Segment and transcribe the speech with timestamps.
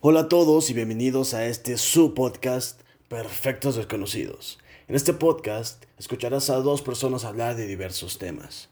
[0.00, 4.60] Hola a todos y bienvenidos a este su podcast Perfectos Desconocidos.
[4.86, 8.68] En este podcast escucharás a dos personas hablar de diversos temas.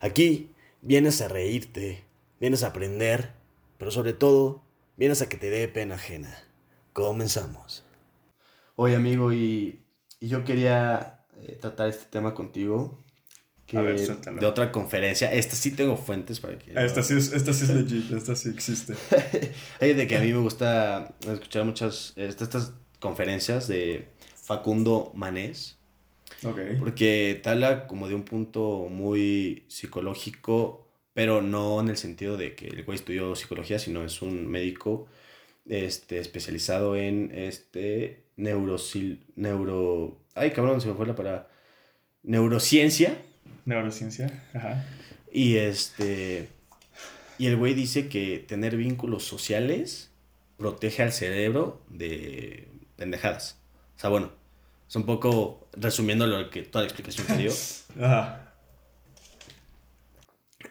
[0.00, 0.48] Aquí
[0.80, 2.04] vienes a reírte,
[2.40, 3.32] vienes a aprender,
[3.76, 4.62] pero sobre todo
[4.96, 6.42] vienes a que te dé pena ajena.
[6.94, 7.84] Comenzamos.
[8.74, 9.82] Oye amigo, y,
[10.20, 12.98] y yo quería eh, tratar este tema contigo.
[13.72, 14.38] Que A ver, suéltalo.
[14.38, 15.32] de otra conferencia.
[15.32, 16.72] Esta sí tengo fuentes para que...
[16.76, 18.94] Esta sí es, esta sí es legit, esta sí existe.
[19.80, 25.78] Hay de que a mí me gusta escuchar muchas este- estas conferencias de Facundo Manés,
[26.78, 32.54] porque te habla como de un punto muy psicológico, pero no en el sentido de
[32.54, 35.06] que el güey estudió psicología, sino es un médico
[35.66, 40.18] este, especializado en este neurosil, neuro...
[40.34, 41.48] Ay, cabrón, se me fue la para
[42.22, 43.20] neurociencia.
[43.64, 44.42] Neurociencia.
[44.54, 44.84] Ajá.
[45.32, 46.48] Y este.
[47.38, 50.10] Y el güey dice que tener vínculos sociales
[50.56, 53.58] protege al cerebro de pendejadas.
[53.96, 54.30] O sea, bueno,
[54.88, 57.52] es un poco resumiendo lo que toda la explicación que dio.
[58.00, 58.52] Ajá.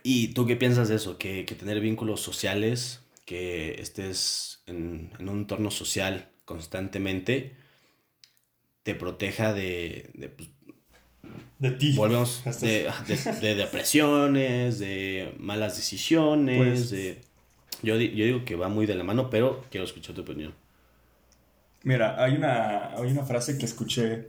[0.04, 1.18] ¿Y tú qué piensas de eso?
[1.18, 7.56] Que, que tener vínculos sociales, que estés en, en un entorno social constantemente,
[8.84, 10.50] te proteja de, de, pues,
[11.60, 11.94] De ti.
[11.94, 17.22] volvemos de, de- de depresiones, de malas decisiones, Pues- de...
[17.84, 20.54] Yo, yo digo que va muy de la mano, pero quiero escuchar tu opinión.
[21.84, 24.28] Mira, hay una, hay una frase que escuché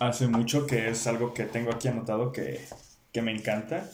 [0.00, 2.60] hace mucho que es algo que tengo aquí anotado que,
[3.12, 3.90] que me encanta,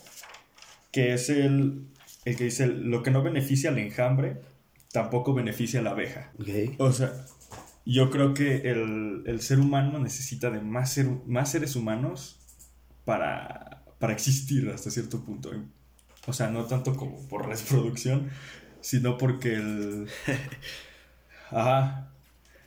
[0.92, 1.86] que es el,
[2.24, 4.36] el que dice, lo que no beneficia al enjambre,
[4.92, 6.30] tampoco beneficia a la abeja.
[6.38, 6.48] Ok.
[6.78, 7.12] O sea,
[7.84, 12.38] yo creo que el, el ser humano necesita de más, ser- más seres humanos
[13.04, 15.50] para, para existir hasta cierto punto.
[16.26, 18.30] O sea, no tanto como por reproducción,
[18.80, 20.08] sino porque el...
[21.50, 22.08] Ajá.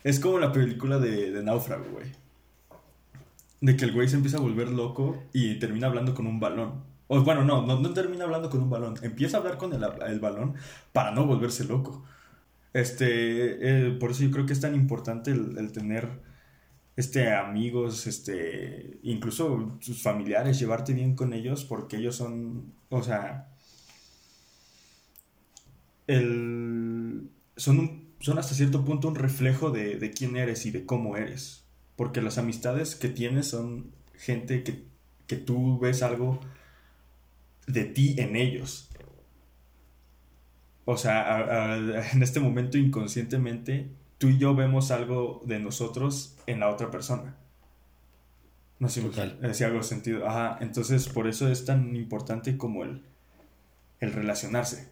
[0.04, 2.12] Es como la película de, de Náufrago, güey.
[3.60, 6.84] De que el güey se empieza a volver loco y termina hablando con un balón.
[7.08, 8.94] O bueno, no, no, no termina hablando con un balón.
[9.02, 10.54] Empieza a hablar con el, el balón
[10.92, 12.04] para no volverse loco.
[12.76, 16.20] Este, eh, por eso yo creo que es tan importante el, tener
[16.94, 23.48] este, amigos, este, incluso sus familiares, llevarte bien con ellos porque ellos son, o sea,
[26.06, 31.16] el, son, son hasta cierto punto un reflejo de, de quién eres y de cómo
[31.16, 31.64] eres.
[31.96, 34.84] Porque las amistades que tienes son gente que,
[35.26, 36.40] que tú ves algo
[37.66, 38.90] de ti en ellos.
[40.86, 41.76] O sea, a- a-
[42.12, 43.88] en este momento inconscientemente,
[44.18, 47.36] tú y yo vemos algo de nosotros en la otra persona.
[48.78, 49.02] No sé
[49.54, 50.26] si hago sentido.
[50.26, 53.02] Ajá, entonces por eso es tan importante como el,
[54.00, 54.88] el relacionarse.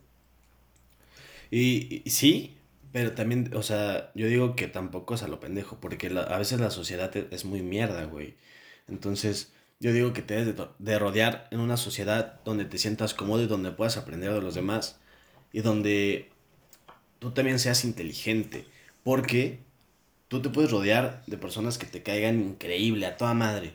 [1.51, 2.57] Y, y sí,
[2.93, 6.39] pero también, o sea, yo digo que tampoco es a lo pendejo, porque la- a
[6.39, 8.37] veces la sociedad te- es muy mierda, güey.
[8.89, 13.15] Entonces, yo digo que te debes de, de rodear en una sociedad donde te sientas
[13.15, 15.01] cómodo y donde puedas aprender de los demás
[15.55, 16.31] y donde
[17.21, 18.67] tú también seas inteligente,
[19.05, 19.61] porque
[20.27, 23.73] tú te puedes rodear de personas que te caigan increíble, a toda madre.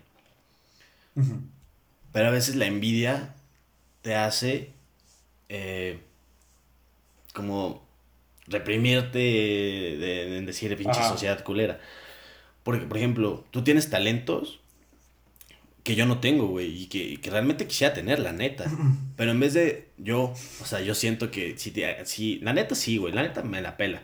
[2.12, 3.34] Pero a veces la envidia
[4.02, 4.74] te hace
[5.48, 6.02] eh,
[7.34, 7.82] como
[8.46, 11.12] reprimirte de, en decir pinche Ajá.
[11.12, 11.80] sociedad culera.
[12.64, 14.60] Porque, por ejemplo, tú tienes talentos
[15.84, 18.66] que yo no tengo, güey, y que, que realmente quisiera tener, la neta.
[19.16, 22.76] Pero en vez de yo, o sea, yo siento que si, te- si la neta
[22.76, 24.04] sí, güey, la neta me la pela.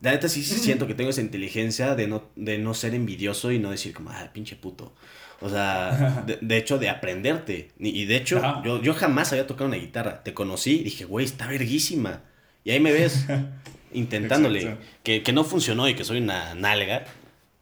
[0.00, 3.52] La neta sí, sí siento que tengo esa inteligencia de no, de no ser envidioso
[3.52, 4.92] y no decir como, ah, pinche puto.
[5.40, 7.70] O sea, de, de hecho, de aprenderte.
[7.78, 8.62] Y de hecho, Ajá.
[8.64, 10.22] yo, yo jamás había tocado una guitarra.
[10.22, 12.22] Te conocí y dije, güey, está verguísima.
[12.64, 13.24] Y ahí me ves
[13.94, 14.76] intentándole.
[15.02, 17.04] Que, que no funcionó y que soy una nalga.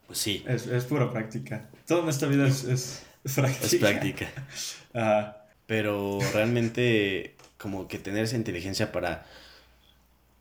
[0.07, 1.69] Pues sí, Es, es pura práctica.
[1.87, 3.03] Todo en esta vida es, es
[3.35, 3.67] práctica.
[3.67, 4.27] es práctica.
[4.95, 5.47] Ajá.
[5.67, 9.27] Pero realmente, como que tener esa inteligencia para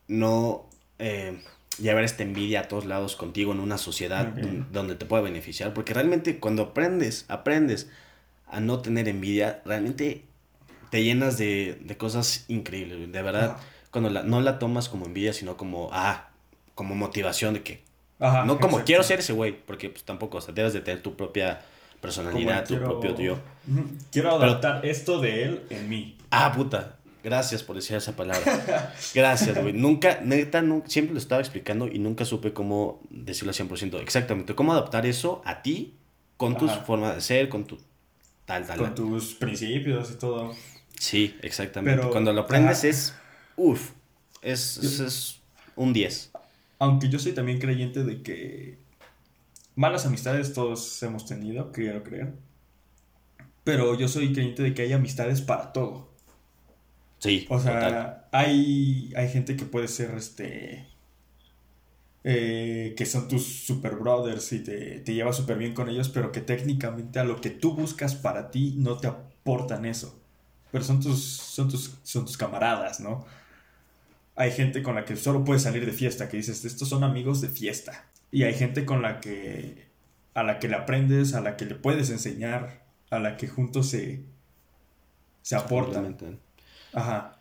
[0.08, 0.68] no
[1.00, 1.40] eh,
[1.80, 4.26] llevar esta envidia a todos lados contigo en una sociedad
[4.72, 5.74] donde te pueda beneficiar.
[5.74, 7.90] Porque realmente cuando aprendes, aprendes
[8.48, 10.26] a no tener envidia, realmente
[10.90, 13.12] te llenas de, de cosas increíbles.
[13.12, 13.60] De verdad, Ajá.
[13.92, 16.30] cuando la, no la tomas como envidia, sino como, ah,
[16.76, 17.84] como motivación de que,
[18.20, 18.86] Ajá, no como exacto.
[18.86, 21.62] quiero ser ese güey, porque pues tampoco, o sea, debes de tener tu propia
[22.02, 23.38] personalidad, tu quiero- propio yo.
[24.12, 26.18] Quiero Pero- adaptar esto de él en mí.
[26.32, 26.98] Ah, puta.
[27.24, 28.42] Gracias por decir esa palabra.
[29.14, 29.74] Gracias, güey.
[29.74, 34.02] Nunca, neta, nunca, siempre lo estaba explicando y nunca supe cómo decirlo al 100%.
[34.02, 34.56] Exactamente.
[34.56, 35.94] Cómo adaptar eso a ti,
[36.38, 36.82] con tu Ajá.
[36.82, 37.78] forma de ser, con tu
[38.46, 38.80] tal, tal.
[38.80, 40.56] Con tus principios y todo.
[40.98, 42.00] Sí, exactamente.
[42.00, 42.88] Pero- Cuando lo aprendes ajá.
[42.88, 43.14] es,
[43.56, 43.92] uff,
[44.42, 45.40] es, es, es
[45.76, 46.32] un 10.
[46.80, 48.80] Aunque yo soy también creyente de que
[49.76, 52.36] malas amistades todos hemos tenido, quiero creer.
[53.64, 56.12] Pero yo soy creyente de que hay amistades para todo.
[57.20, 57.48] Sí.
[57.50, 60.88] O sea, hay, hay gente que puede ser este.
[62.24, 66.32] eh, que son tus super brothers y te, te llevas súper bien con ellos, pero
[66.32, 70.22] que técnicamente a lo que tú buscas para ti no te aportan eso.
[70.72, 73.26] Pero son tus, son tus, son tus camaradas, ¿no?
[74.36, 77.42] Hay gente con la que solo puedes salir de fiesta, que dices, estos son amigos
[77.42, 78.11] de fiesta.
[78.32, 79.88] Y hay gente con la que,
[80.34, 83.90] a la que le aprendes, a la que le puedes enseñar, a la que juntos
[83.90, 84.24] se,
[85.42, 86.18] se aportan.
[86.94, 87.40] Ajá.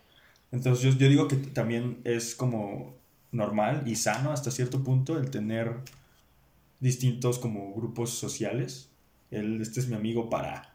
[0.53, 2.97] Entonces yo, yo digo que también es como
[3.33, 5.77] normal y sano hasta cierto punto el tener
[6.81, 8.91] distintos como grupos sociales.
[9.31, 10.75] El, este es mi amigo para,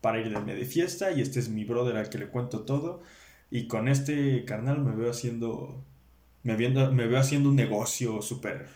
[0.00, 3.02] para irme de fiesta y este es mi brother al que le cuento todo.
[3.50, 5.82] Y con este carnal me veo haciendo,
[6.42, 8.68] me, viendo, me veo haciendo un negocio súper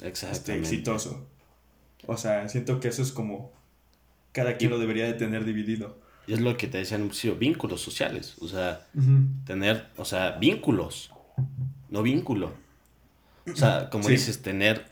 [0.00, 1.26] este, exitoso.
[2.06, 3.52] O sea, siento que eso es como
[4.32, 5.98] cada quien lo debería de tener dividido.
[6.26, 8.34] Y es lo que te decían, sí, vínculos sociales.
[8.40, 8.86] O sea,
[9.44, 11.12] tener, o sea, vínculos,
[11.88, 12.52] no vínculo.
[13.50, 14.12] O sea, como Sí.
[14.12, 14.86] dices, tener,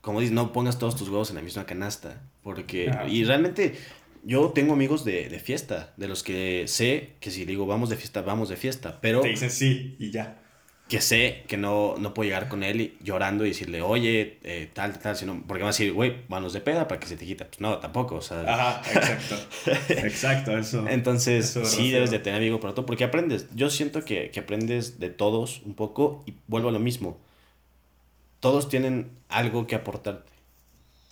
[0.00, 2.22] como dices, no pongas todos tus huevos en la misma canasta.
[2.42, 3.76] Porque, y realmente,
[4.24, 7.96] yo tengo amigos de, de fiesta, de los que sé que si digo vamos de
[7.96, 10.40] fiesta, vamos de fiesta, pero Te dicen sí y ya.
[10.88, 14.70] Que sé que no, no puedo llegar con él y- llorando y decirle, oye, eh,
[14.72, 17.24] tal, tal, sino, porque va a decir, güey, manos de peda para que se te
[17.26, 17.46] quita.
[17.46, 18.42] Pues no, tampoco, o sea.
[18.42, 19.34] Ajá, exacto.
[19.88, 20.86] Exacto, eso.
[20.88, 23.48] Entonces, Eso sí debes de tener amigo para todo, porque aprendes.
[23.54, 27.18] Yo siento que, que aprendes de todos un poco y vuelvo a lo mismo.
[28.38, 30.30] Todos tienen algo que aportarte.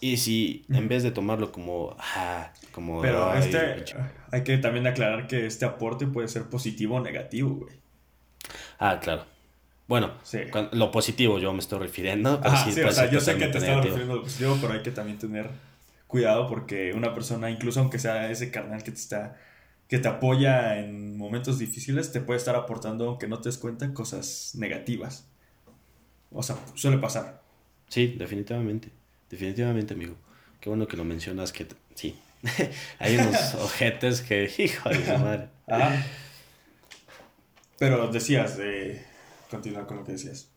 [0.00, 3.85] Y si en vez de tomarlo como, ah, como, Pero ay, este,
[4.31, 7.75] hay que también aclarar que este aporte puede ser positivo o negativo, güey.
[8.79, 9.25] ah, claro.
[9.87, 10.39] Bueno, Sí.
[10.73, 12.41] lo positivo yo me estoy refiriendo.
[12.41, 14.73] pero Ajá, sí, o sea, yo sé que te estaba refiriendo a lo positivo, pero
[14.73, 15.51] hay que también tener
[16.07, 19.37] cuidado porque una persona, incluso aunque sea ese carnal que te está,
[19.89, 23.93] que te apoya en momentos difíciles, te puede estar aportando, aunque no te des cuenta,
[23.93, 25.27] cosas negativas.
[26.33, 27.43] O sea, suele pasar.
[27.89, 28.89] Sí, definitivamente.
[29.29, 30.17] Definitivamente, amigo.
[30.61, 32.19] Qué bueno que lo mencionas, que sí.
[32.99, 35.49] Hay unos ojetes que, hijo de su madre.
[35.67, 36.05] Ajá.
[37.79, 39.05] Pero decías, de
[39.55, 40.51] continuar con lo que decías.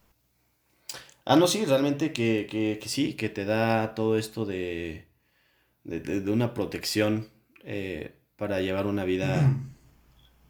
[1.25, 5.07] Ah, no, sí, realmente que, que, que sí, que te da todo esto de,
[5.83, 7.29] de, de- una protección
[7.63, 9.59] eh, para llevar una vida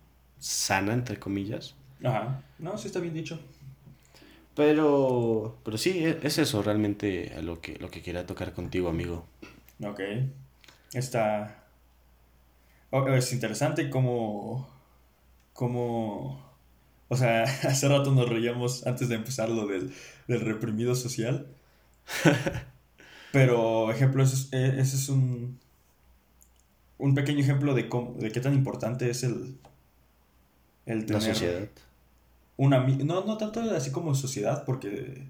[0.39, 1.75] sana, entre comillas.
[2.03, 2.41] Ajá.
[2.59, 3.39] No, sí está bien dicho.
[4.55, 9.25] Pero, pero sí, e- es eso realmente lo que, lo que quería tocar contigo, amigo.
[9.83, 9.99] Ok.
[10.93, 11.65] Está.
[12.91, 14.67] oh, Es interesante cómo.
[15.53, 16.46] cómo.
[17.09, 19.93] O sea, hace rato nos reíamos antes de empezar lo del,
[20.27, 21.47] del reprimido social.
[23.31, 25.59] Pero, ejemplo, ese es, ese es un.
[26.99, 29.57] Un pequeño ejemplo de, cómo, de qué tan importante es el.
[30.85, 31.67] El La tener sociedad.
[32.55, 35.27] un ami- No, no tanto así como sociedad, porque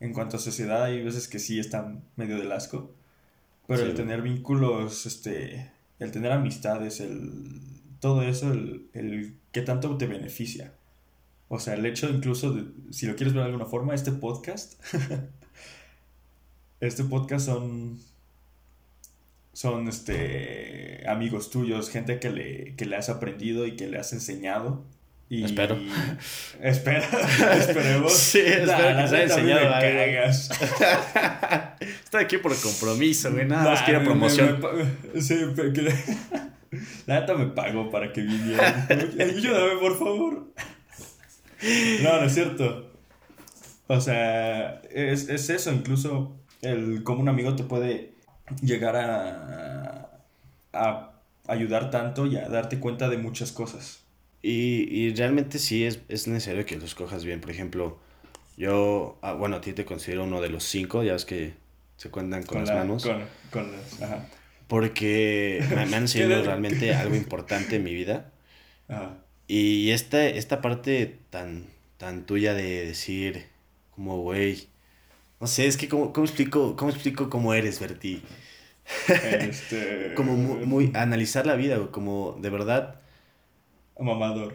[0.00, 2.92] en cuanto a sociedad hay veces que sí están medio del asco.
[3.66, 3.88] Pero Sí.
[3.90, 7.60] el tener vínculos, este, el tener amistades, el,
[8.00, 10.72] todo eso, el, el qué tanto te beneficia.
[11.48, 14.74] O sea, el hecho incluso de, si lo quieres ver de alguna forma, este podcast,
[16.80, 17.98] este podcast son,
[19.52, 24.12] son, este, amigos tuyos, gente que le, que le has aprendido y que le has
[24.12, 24.84] enseñado.
[25.28, 25.76] Y, Espero.
[26.62, 27.00] Espera,
[27.58, 28.12] esperemos.
[28.12, 30.50] Sí, espero Nah, que se haya enseñado me cagas.
[32.04, 33.44] Estoy aquí por compromiso, güey.
[33.46, 34.60] Nada más Nah, quiero me- promoción.
[34.60, 35.92] me- me- sí, pero que-
[37.06, 38.86] La neta me pagó para que viniera.
[38.88, 40.52] Ayúdame, por favor.
[42.02, 42.92] No, no es cierto.
[43.88, 45.72] O sea, es, es eso.
[45.72, 48.12] Incluso el como un amigo te puede
[48.62, 50.10] llegar a,
[50.72, 51.12] a
[51.46, 54.02] ayudar tanto y a darte cuenta de muchas cosas.
[54.42, 57.40] Y, y realmente sí es, es necesario que lo escojas bien.
[57.40, 57.98] Por ejemplo,
[58.56, 61.54] yo, ah, bueno, a ti te considero uno de los cinco, ya ves que
[61.96, 63.04] se cuentan con, las la- manos.
[63.04, 64.02] Con, con las.
[64.02, 64.26] Ajá.
[64.68, 68.32] Porque me, me han enseñado realmente algo importante en mi vida.
[68.88, 69.18] Ajá.
[69.48, 71.66] Y esta, esta parte tan,
[71.98, 73.46] tan tuya de decir,
[73.94, 74.68] como, güey,
[75.40, 78.22] no sé, es que cómo, cómo explico, cómo explico cómo eres, Berti.
[79.08, 80.14] Este.
[80.14, 83.00] Como muy, muy- analizar la vida, como de verdad,
[83.98, 84.54] Mamador.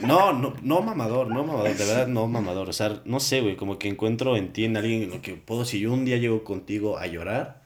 [0.00, 3.56] no, no, no mamador, no mamador, de verdad no mamador, o sea, no sé, güey,
[3.56, 6.16] como que encuentro en ti, en alguien, en lo que puedo, si yo un día
[6.18, 7.62] llego contigo a llorar,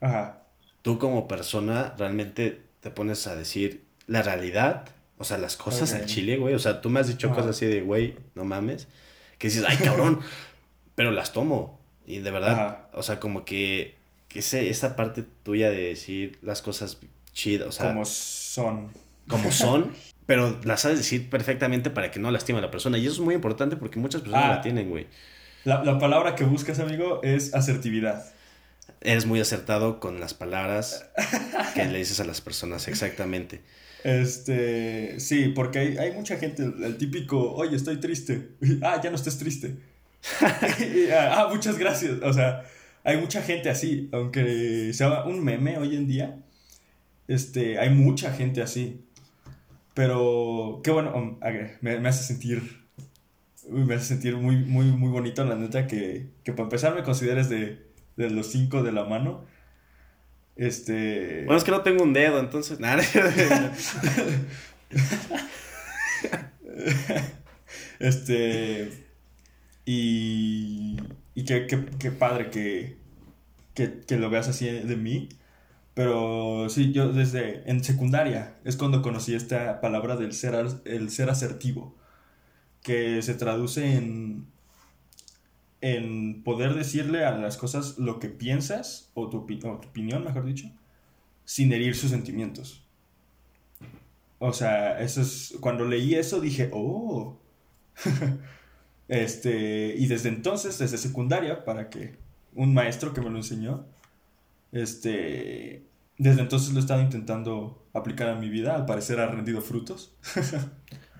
[0.00, 0.42] Ajá.
[0.82, 4.88] tú como persona realmente te pones a decir la realidad,
[5.20, 6.54] o sea, las cosas al chile, güey.
[6.54, 8.88] O sea, tú me has dicho cosas así de, güey, no mames.
[9.36, 10.20] Que dices, ay, cabrón,
[10.94, 11.78] pero las tomo.
[12.06, 13.96] Y de verdad, o sea, como que,
[14.28, 16.98] que ese, esa parte tuya de decir las cosas
[17.34, 17.88] chidas, o sea...
[17.88, 18.90] Como son.
[19.28, 19.92] Como son,
[20.24, 22.96] pero las sabes decir perfectamente para que no lastime a la persona.
[22.96, 24.54] Y eso es muy importante porque muchas personas Ah.
[24.56, 25.06] la tienen, güey.
[25.64, 28.24] La, la palabra que buscas, amigo, es asertividad.
[29.02, 31.06] Eres muy acertado con las palabras
[31.74, 33.60] que le dices a las personas, exactamente.
[34.04, 38.50] Este, sí, porque hay, hay mucha gente, el, típico, oye, estoy triste.
[38.82, 39.76] Ah, ya no estés triste.
[40.80, 42.18] Y, ah, muchas gracias.
[42.22, 42.64] O sea,
[43.04, 46.38] hay mucha gente así, aunque sea un meme hoy en día,
[47.28, 49.04] este, hay mucha gente así.
[49.94, 51.38] Pero, qué bueno, um,
[51.80, 52.62] me, me hace sentir,
[53.68, 57.48] me hace sentir muy, muy, muy bonito, la neta, que, que para empezar me consideres
[57.48, 57.82] de,
[58.16, 59.44] de los cinco de la mano.
[60.60, 61.44] Este...
[61.46, 63.02] Bueno, es que no tengo un dedo, entonces, nada.
[67.98, 68.90] Este.
[69.84, 70.96] Y.
[71.34, 72.96] Y qué, qué- qué padre que,
[73.74, 75.28] que, que lo veas así de mí.
[75.94, 77.68] Pero sí, yo desde.
[77.70, 81.96] En secundaria es cuando conocí esta palabra del ser, el ser asertivo.
[82.82, 84.46] Que se traduce en.
[85.82, 90.44] En poder decirle a las cosas lo que piensas, o tu, o tu opinión, mejor
[90.44, 90.70] dicho,
[91.44, 92.84] sin herir sus sentimientos.
[94.38, 95.54] O sea, eso es.
[95.60, 97.38] Cuando leí eso dije, oh.
[99.08, 99.94] este.
[99.96, 102.16] Y desde entonces, desde secundaria, para que.
[102.54, 103.86] Un maestro que me lo enseñó.
[104.72, 105.84] Este.
[106.18, 108.74] Desde entonces lo he estado intentando aplicar a mi vida.
[108.76, 110.16] Al parecer ha rendido frutos.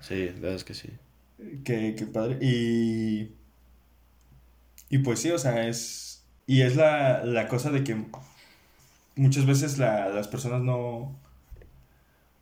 [0.01, 0.89] Sí, la verdad es que sí.
[1.63, 2.39] Qué, qué padre.
[2.41, 3.35] Y.
[4.91, 6.23] Y pues sí, o sea, es.
[6.45, 7.95] Y es la, la cosa de que
[9.15, 11.17] muchas veces la- las personas no.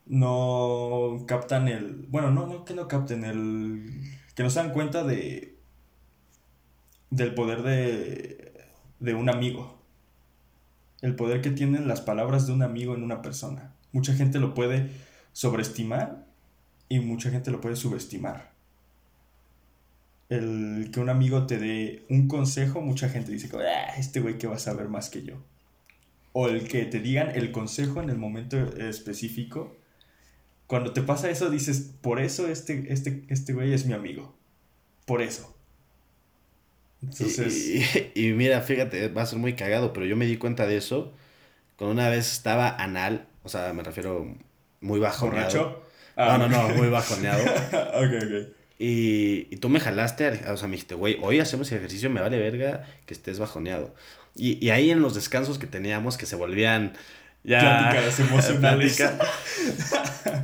[0.05, 2.07] No captan el.
[2.09, 3.85] Bueno, no, no que no capten el.
[4.35, 5.55] Que no se dan cuenta de.
[7.11, 8.53] Del poder de.
[8.99, 9.77] De un amigo.
[11.01, 13.73] El poder que tienen las palabras de un amigo en una persona.
[13.93, 14.89] Mucha gente lo puede
[15.31, 16.25] sobreestimar
[16.89, 18.51] y mucha gente lo puede subestimar.
[20.29, 24.47] El que un amigo te dé un consejo, mucha gente dice, "Ah, este güey que
[24.47, 25.35] va a saber más que yo.
[26.33, 29.75] O el que te digan el consejo en el momento específico.
[30.67, 34.35] Cuando te pasa eso, dices, por eso este, este, este güey es mi amigo.
[35.05, 35.55] Por eso.
[37.01, 37.67] Entonces,
[38.15, 40.67] Y, y- y mira, fíjate, va a ser muy cagado, pero yo me di cuenta
[40.67, 41.13] de eso
[41.77, 44.35] cuando una vez estaba anal, o sea, me refiero
[44.81, 45.47] muy bajoneado.
[45.47, 45.83] ¿borracho?
[46.15, 47.41] Ah, No, no, no, muy bajoneado.
[47.95, 48.58] ok, ok.
[48.79, 52.39] Y, y tú me jalaste, o sea, me dijiste, güey, hoy hacemos ejercicio, me vale
[52.39, 53.93] verga que estés bajoneado.
[54.35, 56.93] Y, y ahí en los descansos que teníamos, que se volvían
[57.43, 57.59] ya...
[57.59, 58.97] Pláticas emocionales.
[58.97, 59.25] plática,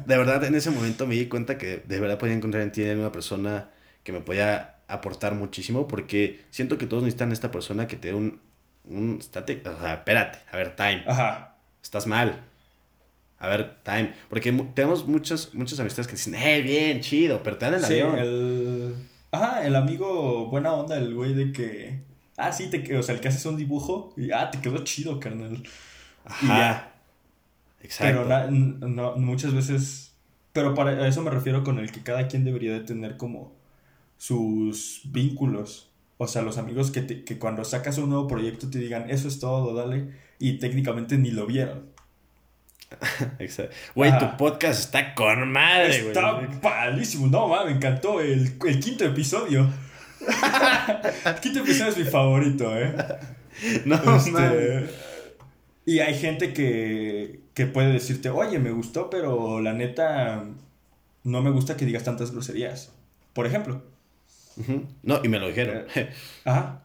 [0.05, 2.83] de verdad, en ese momento me di cuenta que de verdad podía encontrar en ti
[2.83, 3.69] una persona
[4.03, 8.13] que me podía aportar muchísimo, porque siento que todos necesitan esta persona que te dé
[8.15, 8.41] un...
[8.85, 11.55] un estate, o sea, espérate, a ver, time, Ajá.
[11.81, 12.43] estás mal.
[13.45, 14.13] A ver, time.
[14.29, 17.99] Porque tenemos muchas, muchas amistades que dicen, eh, bien, chido, pero te dan el Sí,
[17.99, 18.17] avión.
[18.19, 18.95] el...
[19.31, 21.99] Ajá, el amigo buena onda, el güey de que...
[22.37, 22.97] Ah, sí, te...
[22.97, 24.31] o sea, el que haces un dibujo y...
[24.31, 25.61] Ah, te quedó chido, carnal.
[26.25, 26.91] Ajá.
[27.81, 28.23] Exacto.
[28.23, 28.47] Pero na-
[28.87, 30.13] no, muchas veces...
[30.53, 33.53] Pero para eso me refiero con el que cada quien debería de tener como
[34.17, 35.89] sus vínculos.
[36.17, 39.27] O sea, los amigos que, te- que cuando sacas un nuevo proyecto te digan, eso
[39.27, 40.11] es todo, dale.
[40.39, 41.93] Y técnicamente ni lo vieron.
[43.39, 43.73] Exacto.
[43.95, 46.07] Güey, tu podcast está con madre, güey.
[46.07, 47.27] Está padrísimo.
[47.27, 49.69] No, ma, me encantó el, el quinto episodio.
[51.25, 52.93] el quinto episodio es mi favorito, ¿eh?
[53.85, 54.89] No, Este, mames.
[55.85, 60.43] y hay gente que, que puede decirte, oye, me gustó, pero la neta
[61.23, 62.91] no me gusta que digas tantas groserías.
[63.33, 63.81] Por ejemplo.
[65.03, 65.85] No, y me lo dijeron.
[66.45, 66.81] Ajá.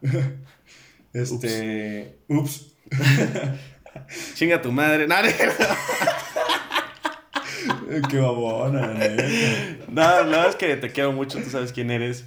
[1.13, 2.19] Este.
[2.27, 2.73] Ups.
[4.35, 5.07] Chinga tu madre.
[7.87, 8.93] No, Qué babona,
[9.89, 12.25] no, no, es que te quiero mucho, tú sabes quién eres.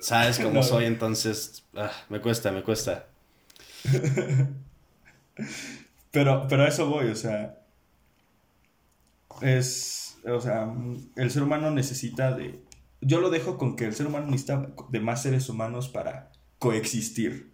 [0.00, 0.62] Sabes cómo No.
[0.62, 3.06] soy, entonces ah, me cuesta, me cuesta.
[6.10, 7.58] Pero, pero a eso voy, o sea.
[9.40, 10.18] Es.
[10.26, 10.72] O sea,
[11.16, 12.60] el ser humano necesita de.
[13.00, 17.53] Yo lo dejo con que el ser humano necesita de más seres humanos para coexistir.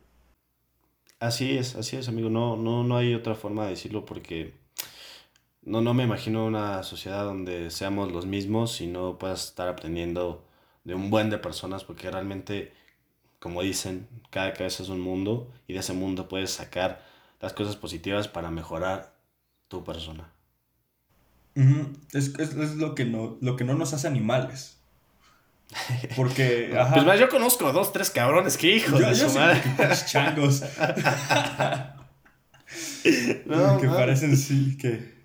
[1.21, 2.31] Así es, así es, amigo.
[2.31, 4.55] No, no, no hay otra forma de decirlo porque
[5.63, 10.45] no, no me imagino una sociedad donde seamos los mismos y no puedas estar aprendiendo
[10.85, 12.73] de un buen de personas porque realmente,
[13.41, 17.05] como dicen, cada cabeza es un mundo y de ese mundo puedes sacar
[17.41, 19.15] las cosas positivas para mejorar
[19.69, 20.33] tu persona.
[22.13, 24.80] Es, es- es lo, que no, lo que no nos hace animales.
[26.17, 26.95] Porque, ajá.
[26.95, 29.61] Pues más, yo conozco a dos, tres cabrones que hijos yo, de yo su madre.
[29.77, 30.63] que changos.
[33.47, 35.19] No, que parecen sí, que...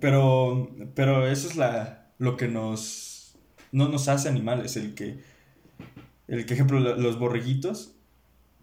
[0.00, 3.36] Pero, pero eso es la, lo que nos...
[3.72, 5.22] No nos hace animales, el que...
[6.28, 7.94] El que, ejemplo, lo- los borreguitos,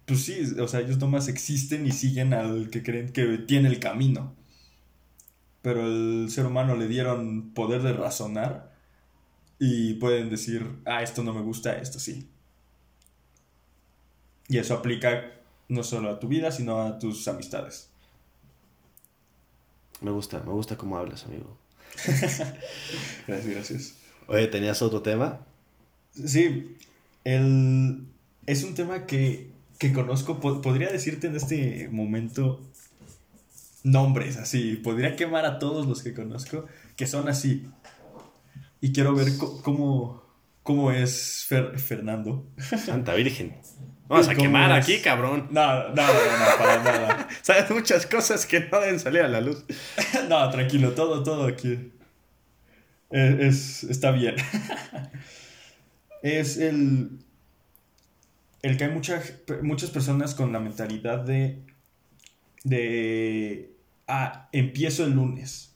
[0.06, 3.78] pues sí, o sea, ellos nomás existen y siguen al que creen que tiene el
[3.80, 4.34] camino.
[5.62, 8.73] Pero el ser humano le dieron poder de razonar
[9.58, 12.28] y pueden decir, ah, esto no me gusta, esto sí.
[14.48, 15.32] Y eso aplica
[15.68, 17.88] no solo a tu vida, sino a tus amistades.
[20.00, 21.56] Me gusta, me gusta cómo hablas, amigo.
[23.26, 23.94] Gracias, gracias.
[24.26, 25.40] Oye, ¿tenías otro tema?
[26.12, 26.76] Sí,
[27.24, 28.06] el,
[28.46, 32.60] es un tema que, que conozco, po- podría decirte en este momento
[33.82, 37.66] nombres así, podría quemar a todos los que conozco que son así.
[38.84, 39.28] Y quiero ver
[39.62, 40.22] cómo,
[40.62, 42.46] cómo es Fer- Fernando.
[42.58, 43.56] Santa Virgen.
[44.08, 44.84] Vamos a ¿Cómo quemar es?
[44.84, 45.48] aquí, cabrón.
[45.50, 47.28] No, no, no, no, para nada.
[47.42, 49.64] Sabes muchas cosas que no deben salir a la luz.
[50.28, 51.92] No, tranquilo, todo, todo aquí.
[53.08, 54.34] Es, es- está bien.
[56.22, 57.20] es el.
[58.60, 61.62] El que hay muchas muchas personas con la mentalidad de.
[62.64, 63.74] De.
[64.06, 65.73] Ah, empiezo el lunes.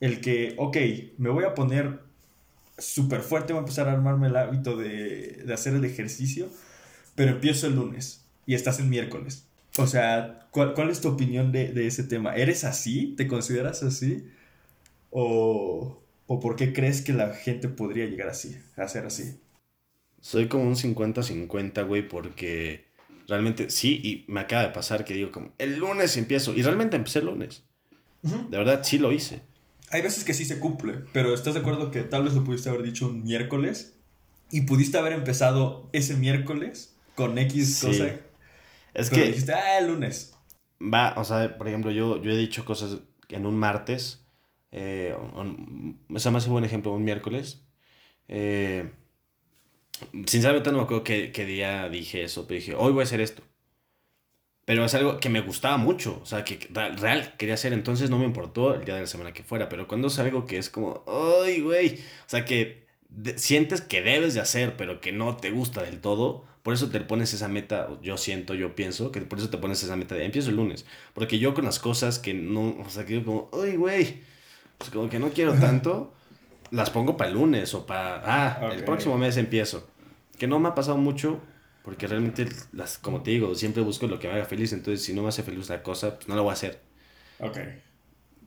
[0.00, 0.76] El que, ok,
[1.18, 2.00] me voy a poner
[2.78, 6.48] súper fuerte, voy a empezar a armarme el hábito de, de hacer el ejercicio,
[7.14, 9.46] pero empiezo el lunes y estás en miércoles.
[9.78, 12.34] O sea, ¿cuál, cuál es tu opinión de, de ese tema?
[12.34, 13.14] ¿Eres así?
[13.16, 14.24] ¿Te consideras así?
[15.10, 19.38] ¿O, ¿O por qué crees que la gente podría llegar así, a ser así?
[20.20, 22.86] Soy como un 50-50, güey, porque
[23.28, 26.96] realmente sí, y me acaba de pasar que digo como, el lunes empiezo, y realmente
[26.96, 27.62] empecé el lunes.
[28.22, 29.42] De verdad, sí lo hice.
[29.90, 32.68] Hay veces que sí se cumple, pero ¿estás de acuerdo que tal vez lo pudiste
[32.68, 33.96] haber dicho un miércoles?
[34.50, 37.86] Y pudiste haber empezado ese miércoles con X Sí.
[37.86, 38.16] cosa.
[38.94, 40.34] Es que dijiste, ah, el lunes.
[40.80, 44.24] va, o sea, por ejemplo, yo, yo he dicho cosas en un martes,
[44.70, 47.62] eh, un- o sea, más un buen ejemplo, un miércoles.
[48.28, 48.90] Eh,
[50.26, 53.20] sinceramente no me acuerdo qué, qué día dije eso, pero dije, hoy voy a hacer
[53.20, 53.42] esto.
[54.64, 56.58] Pero es algo que me gustaba mucho, o sea, que
[56.96, 59.86] real quería hacer, entonces no me importó el día de la semana que fuera, pero
[59.86, 61.04] cuando es algo que es como,
[61.44, 65.50] ay, güey, o sea, que de- sientes que debes de hacer, pero que no te
[65.50, 69.38] gusta del todo, por eso te pones esa meta, yo siento, yo pienso, que por
[69.38, 72.32] eso te pones esa meta de empiezo el lunes, porque yo con las cosas que
[72.32, 74.22] no, o sea, que digo como, ay, güey,
[74.78, 76.12] pues como que no quiero tanto,
[76.70, 78.84] las pongo para el lunes o para, ah, el Ok.
[78.84, 79.88] próximo mes empiezo,
[80.38, 81.40] que no me ha pasado mucho,
[81.84, 84.72] porque realmente, las, como te digo, siempre busco lo que me haga feliz.
[84.72, 86.80] Entonces, si no me hace feliz la cosa, pues no la voy a hacer.
[87.40, 87.58] Ok.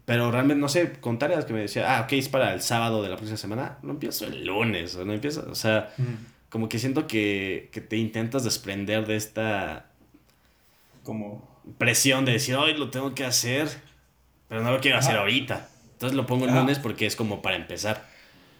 [0.05, 3.03] Pero realmente, no sé, con tareas que me decía, ah, ok, es para el sábado
[3.03, 3.77] de la próxima semana.
[3.83, 5.93] No empiezo el lunes, o no empiezo, o sea,
[6.49, 9.91] como que siento que, que te intentas desprender de esta
[11.03, 11.47] Como...
[11.77, 13.67] presión de decir, hoy lo tengo que hacer,
[14.47, 15.69] pero no lo quiero hacer ahorita.
[15.91, 18.03] Entonces lo pongo el lunes porque es como para empezar,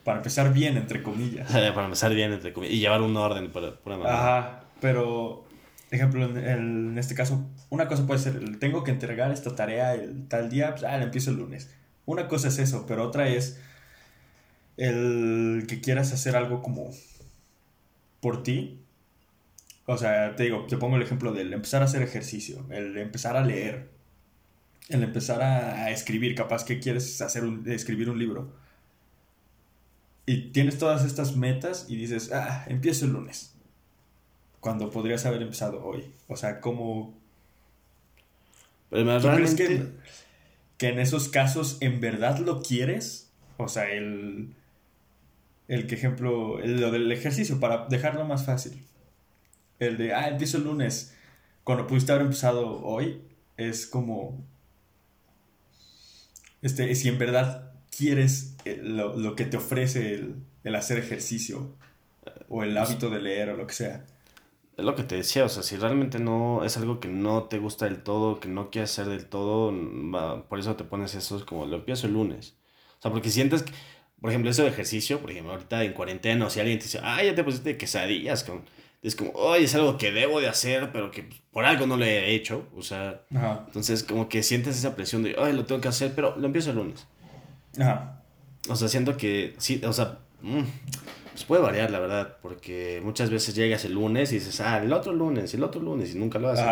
[0.04, 1.50] Para empezar bien, entre comillas.
[1.74, 4.38] para empezar bien, entre comillas, y llevar un orden por pura manera.
[4.38, 5.46] Ajá, pero,
[5.92, 10.28] ejemplo, en, en este caso, una cosa puede ser, tengo que entregar esta tarea el
[10.28, 11.70] tal día, pues, ah, la empiezo el lunes.
[12.06, 13.60] Una cosa es eso, pero otra es
[14.78, 16.92] el que quieras hacer algo como
[18.22, 18.80] por ti.
[19.86, 23.38] O sea, te digo, te pongo el ejemplo del empezar a hacer ejercicio, el empezar
[23.38, 23.90] a leer,
[24.90, 28.54] el empezar a, escribir, capaz que quieres hacer escribir un libro.
[30.26, 33.57] Y tienes todas estas metas y dices, ah, empiezo el lunes
[34.60, 36.14] cuando podrías haber empezado hoy.
[36.28, 37.18] O sea, ¿cómo
[38.90, 39.68] Pero me- ¿tú crees realmente...
[39.68, 39.92] que,
[40.78, 43.32] que en esos casos en verdad lo quieres?
[43.58, 44.54] O sea, el,
[45.68, 48.84] el que ejemplo, el- lo del ejercicio, para dejarlo más fácil.
[49.80, 51.16] El de, ah, empiezo el lunes,
[51.64, 53.22] cuando pudiste haber empezado hoy,
[53.58, 54.44] es como,
[56.62, 61.76] este, si en verdad quieres eh, lo, lo que te ofrece el, el hacer ejercicio
[62.50, 64.06] o el hábito de leer o lo que sea.
[64.78, 67.58] Es lo que te decía, o sea, si realmente no es algo que no te
[67.58, 71.16] gusta del todo, que no quieres hacer del todo, mm, va, por eso te pones
[71.16, 72.56] eso, es como lo empiezo el lunes.
[73.00, 73.72] O sea, porque sientes que,
[74.22, 77.00] por ejemplo, eso de ejercicio, por ejemplo, ahorita en cuarentena, o si alguien te dice,
[77.02, 78.66] ah, ya te pusiste quesadillas, con...
[79.02, 82.06] es como, oye, es algo que debo de hacer, pero que por algo no lo
[82.06, 83.64] he hecho, o sea, Ajá.
[83.66, 86.70] entonces como que sientes esa presión de, ay, lo tengo que hacer, pero lo empiezo
[86.70, 87.08] el lunes.
[87.80, 88.22] Ajá.
[88.70, 90.62] O sea, siento que sí, o sea, mm,
[91.38, 94.92] pues puede variar, la verdad, porque muchas veces llegas el lunes y dices, ah, el
[94.92, 96.66] otro lunes, el otro lunes, y nunca lo haces.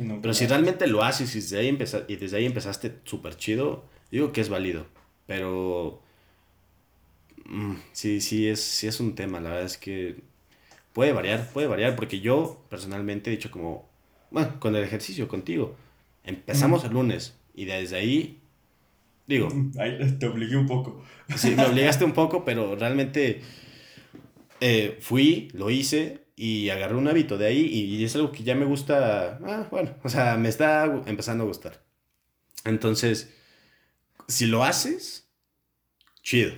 [0.00, 3.36] Nunca Pero si realmente lo haces y desde ahí, empeza- y desde ahí empezaste súper
[3.36, 4.86] chido, digo que es válido.
[5.26, 6.02] Pero
[7.44, 10.16] Mm, sí, sí es, sí es un tema, la verdad es que
[10.92, 13.88] puede variar, puede variar, porque yo personalmente he dicho como,
[14.30, 15.76] bueno, con el ejercicio, contigo,
[16.24, 18.40] empezamos el lunes y desde ahí,
[19.26, 19.48] digo...
[19.78, 21.02] Ahí te obligué un poco.
[21.36, 23.42] Sí, me obligaste un poco, pero realmente
[24.60, 28.54] eh, fui, lo hice y agarré un hábito de ahí y es algo que ya
[28.54, 31.84] me gusta, ah, bueno, o sea, me está empezando a gustar.
[32.64, 33.34] Entonces,
[34.28, 35.28] si lo haces,
[36.22, 36.52] chido.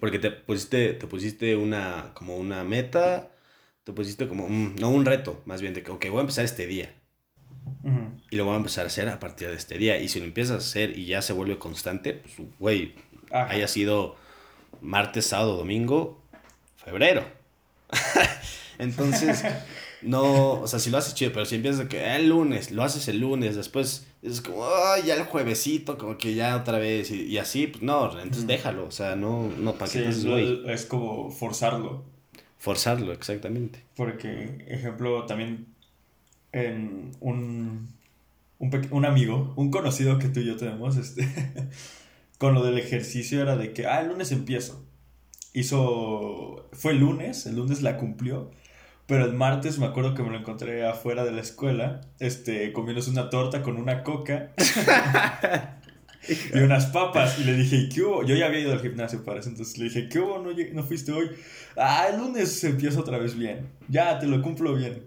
[0.00, 3.30] Porque te pusiste, te pusiste una, como una meta,
[3.84, 6.44] te pusiste como, un, no un reto, más bien de que, ok, voy a empezar
[6.44, 6.94] este día.
[8.30, 9.98] Y lo voy a empezar a hacer a partir de este día.
[10.00, 12.94] Y si lo empiezas a hacer y ya se vuelve constante, pues, güey,
[13.30, 14.16] haya sido
[14.80, 16.21] martes, sábado, domingo,
[16.84, 17.24] febrero.
[18.78, 19.44] Entonces,
[20.02, 22.70] no, o sea, si lo haces chido, pero si empiezas de que ah, el lunes,
[22.70, 24.66] lo haces el lunes, después es como,
[25.04, 28.90] ya el juevesito, como que ya otra vez, y, así, pues no, entonces déjalo, o
[28.90, 32.04] sea, no, no, ¿para qué sí, es, como forzarlo.
[32.58, 33.84] Forzarlo, exactamente.
[33.96, 35.66] Porque, ejemplo, también
[36.52, 37.88] en un,
[38.58, 41.28] un, un amigo, un conocido que tú y yo tenemos, este,
[42.38, 44.84] con lo del ejercicio era de que, ah, el lunes empiezo.
[45.54, 48.50] Hizo, fue el lunes, el lunes la cumplió
[49.06, 53.10] pero el martes me acuerdo que me lo encontré afuera de la escuela, este, comiéndose
[53.10, 54.52] una torta con una coca
[56.54, 57.38] y unas papas.
[57.38, 58.24] Y le dije, ¿qué hubo?
[58.24, 60.38] Yo ya había ido al gimnasio para eso, entonces le dije, ¿qué hubo?
[60.38, 61.30] ¿No, no fuiste hoy?
[61.76, 63.68] Ah, el lunes empiezo otra vez bien.
[63.88, 65.02] Ya, te lo cumplo bien.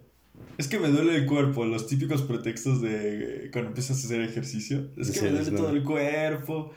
[0.58, 4.90] Es que me duele el cuerpo, los típicos pretextos de cuando empiezas a hacer ejercicio.
[4.98, 6.74] Es que me duele todo el cuerpo.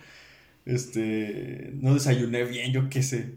[0.65, 3.35] Este, no desayuné bien, yo qué sé.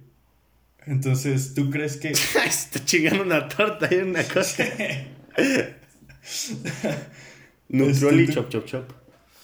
[0.85, 2.09] Entonces, ¿tú crees que.
[2.45, 4.63] Está chingando una torta y una cosa.
[7.69, 8.91] Nutroli, chop, chop, chop.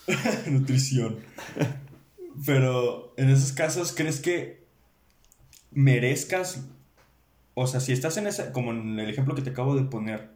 [0.47, 1.17] Nutrición.
[2.45, 4.65] Pero en esos casos, ¿crees que
[5.71, 6.65] merezcas?
[7.54, 8.52] O sea, si estás en esa.
[8.52, 10.36] Como en el ejemplo que te acabo de poner.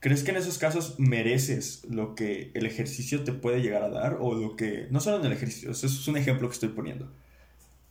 [0.00, 4.18] ¿Crees que en esos casos mereces lo que el ejercicio te puede llegar a dar?
[4.20, 4.88] O lo que.
[4.90, 7.12] No solo en el ejercicio, eso es un ejemplo que estoy poniendo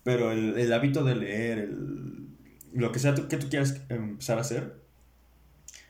[0.05, 2.27] pero el, el hábito de leer, el,
[2.73, 4.75] lo que sea que tú quieras empezar a hacer,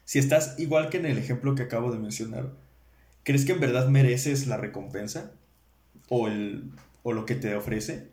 [0.06, 2.54] si estás igual que en el ejemplo que acabo de mencionar,
[3.23, 5.34] ¿crees que en verdad mereces la recompensa?
[6.08, 6.71] ¿O, el,
[7.04, 8.08] o lo que te ofrece?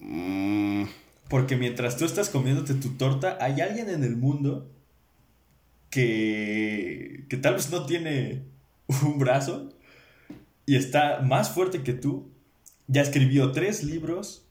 [0.00, 0.84] Mm.
[1.30, 4.70] Porque mientras tú estás comiéndote tu torta, hay alguien en el mundo
[5.88, 8.42] que, que tal vez no tiene
[9.02, 9.72] un brazo
[10.66, 12.33] y está más fuerte que tú
[12.86, 14.46] ya escribió tres libros,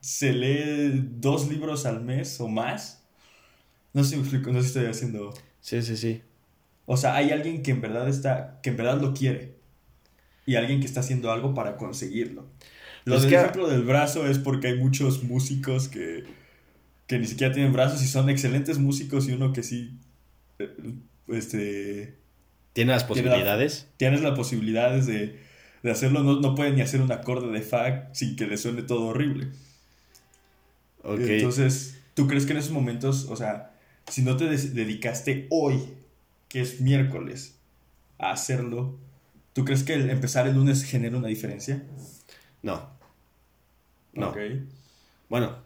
[0.00, 3.04] se lee dos libros al mes o más.
[3.92, 5.34] No sé si me explico, no sé si estoy haciendo.
[5.60, 6.22] Sí, sí, sí.
[6.86, 9.54] O sea, hay alguien que en verdad está, que en verdad lo quiere.
[10.46, 12.46] Y alguien que está haciendo algo para conseguirlo.
[13.04, 16.24] Lo del ejemplo del brazo es porque hay muchos músicos que,
[17.06, 19.98] que ni siquiera tienen brazos y son excelentes músicos y uno que sí.
[20.58, 20.74] Eh,
[21.28, 22.18] este.
[22.72, 23.88] ¿Tiene las posibilidades?
[23.96, 25.40] tienes las posibilidades de
[25.82, 28.82] de hacerlo, no, no puede ni hacer un acorde de fa sin que le suene
[28.82, 29.48] todo horrible.
[31.04, 33.72] Entonces, ¿tú crees que en esos momentos, o sea,
[34.08, 35.80] si no te dedicaste hoy,
[36.48, 37.54] que es miércoles,
[38.18, 38.98] a hacerlo,
[39.52, 41.82] ¿tú crees que el empezar el lunes genera una diferencia?
[42.62, 42.90] No.
[44.12, 44.34] No.
[45.28, 45.56] Bueno,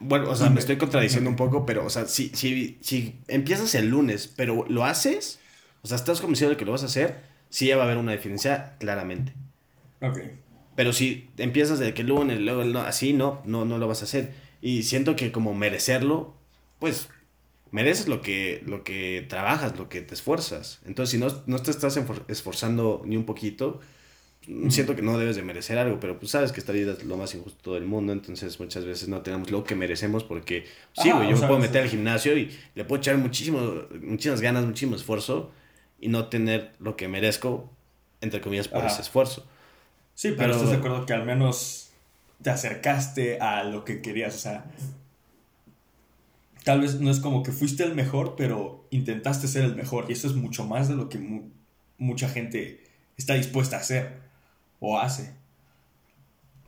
[0.00, 3.74] bueno, o sea, me estoy contradiciendo un poco, pero, o sea, si, si, si empiezas
[3.74, 5.40] el lunes, pero lo haces,
[5.82, 7.98] o sea, estás convencido de que lo vas a hacer, sí ya va a haber
[7.98, 9.32] una diferencia claramente.
[10.00, 10.18] Ok.
[10.76, 14.02] Pero si empiezas de que el lunes, luego el así, no, no, no lo vas
[14.02, 14.32] a hacer.
[14.60, 16.34] Y siento que como merecerlo,
[16.78, 17.08] pues
[17.70, 20.80] mereces lo que, lo que trabajas, lo que te esfuerzas.
[20.86, 23.80] Entonces, si no, no te estás esforzando ni un poquito,
[24.68, 27.16] siento que no debes de merecer algo, pero pues sabes que esta vida es lo
[27.16, 31.30] más injusto del mundo, entonces muchas veces no tenemos lo que merecemos porque, sí, güey,
[31.30, 33.60] yo me puedo meter al gimnasio y le puedo echar muchísimo,
[34.00, 35.50] muchísimas ganas, muchísimo esfuerzo,
[36.00, 37.70] y no tener lo que merezco,
[38.20, 39.46] entre comillas, por ese esfuerzo.
[40.14, 41.90] Sí, pero, estás de acuerdo que al menos
[42.42, 44.64] te acercaste a lo que querías, o sea,
[46.64, 50.12] tal vez no es como que fuiste el mejor, pero intentaste ser el mejor y
[50.12, 51.18] eso es mucho más de lo que
[51.98, 52.84] mucha gente
[53.16, 54.18] está dispuesta a hacer
[54.80, 55.32] o hace.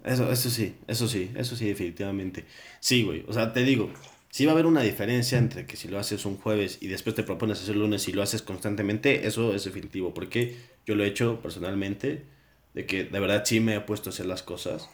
[0.04, 2.46] Eso, eso sí, eso sí, eso sí, definitivamente.
[2.80, 3.90] Sí, güey, o sea, te digo,
[4.30, 7.16] Sí va a haber una diferencia entre que si lo haces un jueves y después
[7.16, 11.08] te propones hacer lunes y lo haces constantemente, eso es definitivo, porque yo lo he
[11.08, 12.24] hecho personalmente,
[12.72, 14.88] de que de verdad sí me he puesto a hacer las cosas,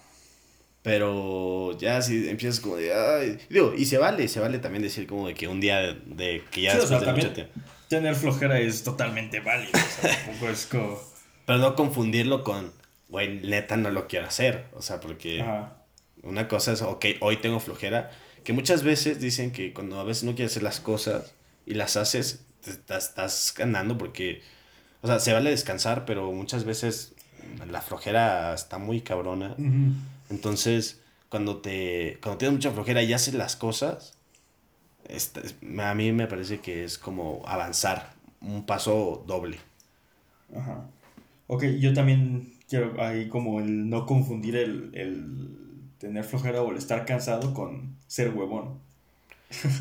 [0.82, 5.06] pero ya si empiezas como de, ay, digo, y se vale, se vale también decir
[5.06, 7.52] como de que un día de, que ya después de mucho tiempo.
[7.88, 10.98] Tener flojera es totalmente válido, o sea, tampoco es como...
[11.44, 12.72] Pero no confundirlo con,
[13.10, 15.44] güey, neta no lo quiero hacer, o sea, porque...
[16.22, 18.10] Una cosa es, ok, hoy tengo flojera,
[18.46, 21.34] que muchas veces dicen que cuando a veces no quieres hacer las cosas
[21.66, 24.42] y las haces, te estás, estás ganando porque,
[25.02, 27.14] o sea, se vale descansar, pero muchas veces
[27.70, 29.56] la flojera está muy cabrona.
[30.30, 34.14] Entonces, cuando te cuando tienes mucha flojera y haces las cosas,
[35.08, 35.42] esta-
[35.90, 39.58] a mí me parece que es como avanzar un paso doble.
[40.54, 40.88] Ajá.
[41.48, 45.65] Ok, yo también quiero ahí como el no confundir el, el
[45.98, 48.78] tener flojera o el estar cansado con ser huevón.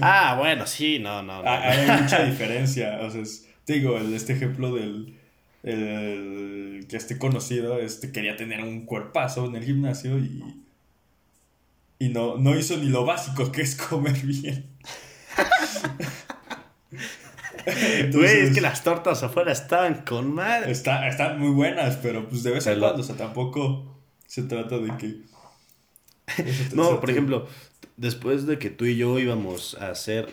[0.02, 1.42] Ah, bueno, sí, no, no.
[1.42, 1.50] no.
[1.50, 3.00] Ah, Hay mucha diferencia.
[3.02, 5.18] O sea, es- te digo, el- este ejemplo del
[5.64, 10.44] el que esté conocido, este quería tener un cuerpazo en el gimnasio y,
[11.98, 14.68] y no, no hizo ni lo básico que es comer bien.
[17.66, 20.72] Güey, Entonces, es que las tortas afuera estaban con madre.
[20.72, 23.98] está- están muy buenas, pero pues de vez en cuando, o sea, tampoco
[24.28, 25.16] se trata de que...
[26.74, 27.48] No, por ejemplo,
[27.98, 30.30] después de que tú y yo íbamos a hacer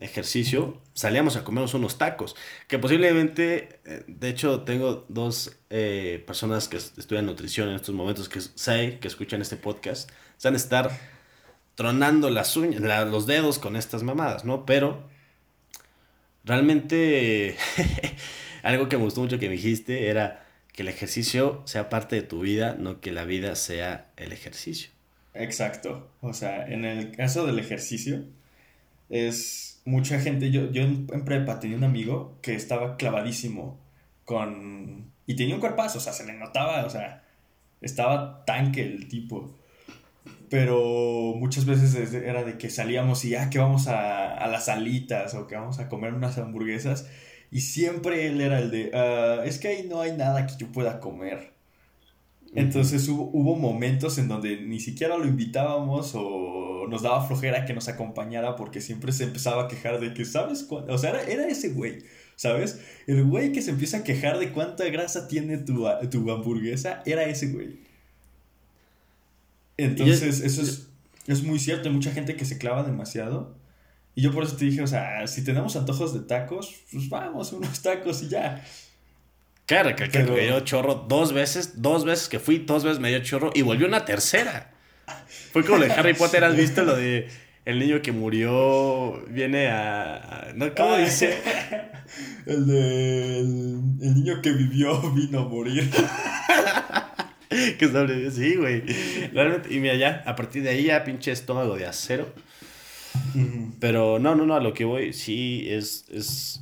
[0.00, 2.34] ejercicio, salíamos a comernos unos tacos.
[2.68, 7.94] Que posiblemente, eh, de hecho, tengo dos eh, personas que est- estudian nutrición en estos
[7.94, 10.10] momentos que sé que escuchan este podcast.
[10.38, 10.90] Se van a estar
[11.74, 14.66] tronando las uñas, la- los dedos con estas mamadas, ¿no?
[14.66, 15.08] Pero
[16.44, 17.56] realmente
[18.62, 22.22] algo que me gustó mucho que me dijiste era que el ejercicio sea parte de
[22.22, 24.90] tu vida, no que la vida sea el ejercicio.
[25.34, 26.10] Exacto.
[26.20, 28.24] O sea, en el caso del ejercicio,
[29.10, 30.50] es mucha gente.
[30.50, 33.78] Yo, yo en, prepa tenía un amigo que estaba clavadísimo
[34.24, 35.12] con.
[35.26, 37.24] Y tenía un cuerpazo, o sea, se le notaba, o sea,
[37.80, 39.54] estaba tanque el tipo.
[40.50, 45.34] Pero muchas veces era de que salíamos y ya que vamos a, a las salitas
[45.34, 47.08] o que vamos a comer unas hamburguesas.
[47.50, 50.68] Y siempre él era el de, "Ah, es que ahí no hay nada que yo
[50.72, 51.51] pueda comer.
[52.54, 57.72] Entonces hubo, hubo momentos en donde ni siquiera lo invitábamos o nos daba flojera que
[57.74, 60.92] nos acompañara porque siempre se empezaba a quejar de que, ¿sabes cuánto?
[60.92, 62.02] O sea, era, era ese güey,
[62.36, 62.80] ¿sabes?
[63.06, 67.02] El güey que se empieza a quejar de cuánta grasa tiene tu, a- tu hamburguesa,
[67.06, 67.78] era ese güey.
[69.76, 70.88] Entonces, eso es,
[71.26, 73.56] es muy cierto, hay mucha gente que se clava demasiado.
[74.14, 77.52] Y yo por eso te dije, o sea, si tenemos antojos de tacos, pues vamos,
[77.52, 78.62] unos tacos y ya.
[79.66, 83.08] Claro, Pero- que me dio chorro dos veces, dos veces que fui, dos veces me
[83.08, 84.70] dio chorro y volvió una tercera.
[85.52, 87.28] Fue como lo de Harry Potter, ¿has visto lo de
[87.64, 90.16] el niño que murió viene a...
[90.16, 90.74] a- ¿no?
[90.74, 91.38] ¿Cómo dice?
[92.46, 93.38] El de.
[93.38, 93.46] El,
[94.02, 95.88] el niño que vivió vino a morir.
[97.78, 98.82] que sobrevivió, sí, güey.
[99.32, 102.34] Realmente, y mira, ya, a partir de ahí ya pinche estómago de acero.
[103.80, 106.61] Pero no, no, no, a lo que voy, sí, es, es,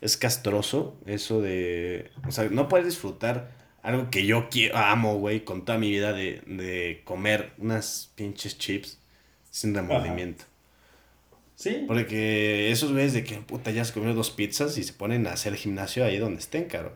[0.00, 2.10] es castroso eso de...
[2.26, 3.50] O sea, no puedes disfrutar
[3.82, 8.58] algo que yo quiero, amo, güey, con toda mi vida de, de comer unas pinches
[8.58, 8.98] chips
[9.50, 10.44] sin remordimiento.
[11.56, 11.84] Sí.
[11.86, 15.32] Porque esos güeyes de que, puta, ya se comieron dos pizzas y se ponen a
[15.32, 16.92] hacer gimnasio ahí donde estén, caro.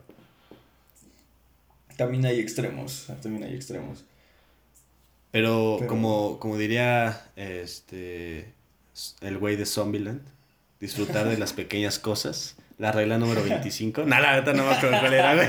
[1.96, 3.06] También hay extremos.
[3.22, 4.04] También hay extremos.
[5.30, 8.52] Pero, Pero- como, como diría este
[9.22, 10.22] el güey de Zombieland,
[10.78, 12.56] disfrutar de las pequeñas cosas.
[12.82, 14.02] La regla número 25.
[14.02, 15.46] No, la neta no me acuerdo cuál era, güey.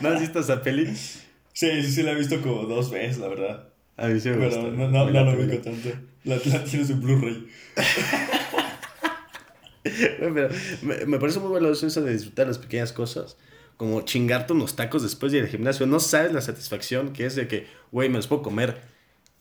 [0.00, 0.86] ¿No has visto esa peli?
[0.86, 1.20] Sí,
[1.52, 3.68] sí, sí, la he visto como dos veces, la verdad.
[3.98, 4.62] A mí sí me gusta.
[4.62, 5.90] Pero no, no, Muy no la ubico tanto.
[6.24, 7.46] La, la tienes en Blu-ray.
[9.82, 10.48] Pero
[10.80, 13.36] me, me parece muy valioso eso de disfrutar las pequeñas cosas.
[13.76, 15.86] Como chingarte unos tacos después de ir al gimnasio.
[15.86, 18.80] No sabes la satisfacción que es de que, güey, me los puedo comer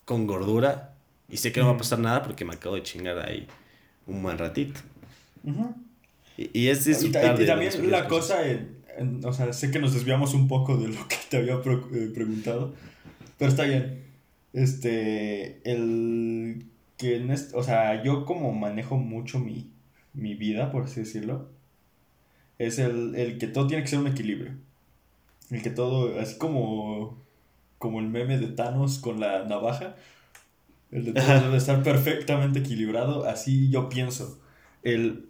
[0.04, 0.96] con gordura
[1.30, 3.48] y sé que no va a pasar nada porque me acabo de chingar ahí
[4.08, 4.82] un buen ratito.
[6.54, 8.38] Y, y es Y, disfrutar ta- y de también la cosas.
[8.38, 11.38] cosa, en- en- o sea, sé que nos desviamos un poco de lo que te
[11.38, 12.74] había pro- eh, preguntado,
[13.38, 14.02] pero está bien.
[14.54, 16.66] Este, el
[16.98, 19.72] que en este, o sea, yo como manejo mucho mi,
[20.14, 21.50] mi vida, por así decirlo,
[22.60, 24.52] es el, el que todo tiene que ser un equilibrio.
[25.50, 27.18] El que todo, así como,
[27.78, 29.96] como el meme de Thanos con la navaja,
[30.92, 34.40] el de todo debe estar perfectamente equilibrado, así yo pienso.
[34.84, 35.28] El,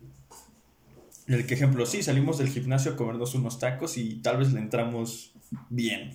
[1.34, 4.60] el que ejemplo, sí, salimos del gimnasio a comernos unos tacos y tal vez le
[4.60, 5.34] entramos
[5.70, 6.12] bien.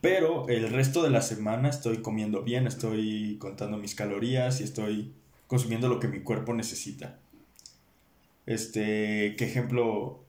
[0.00, 5.12] Pero el resto de la semana estoy comiendo bien, estoy contando mis calorías y estoy
[5.46, 7.18] consumiendo lo que mi cuerpo necesita.
[8.46, 10.24] Este, que ejemplo,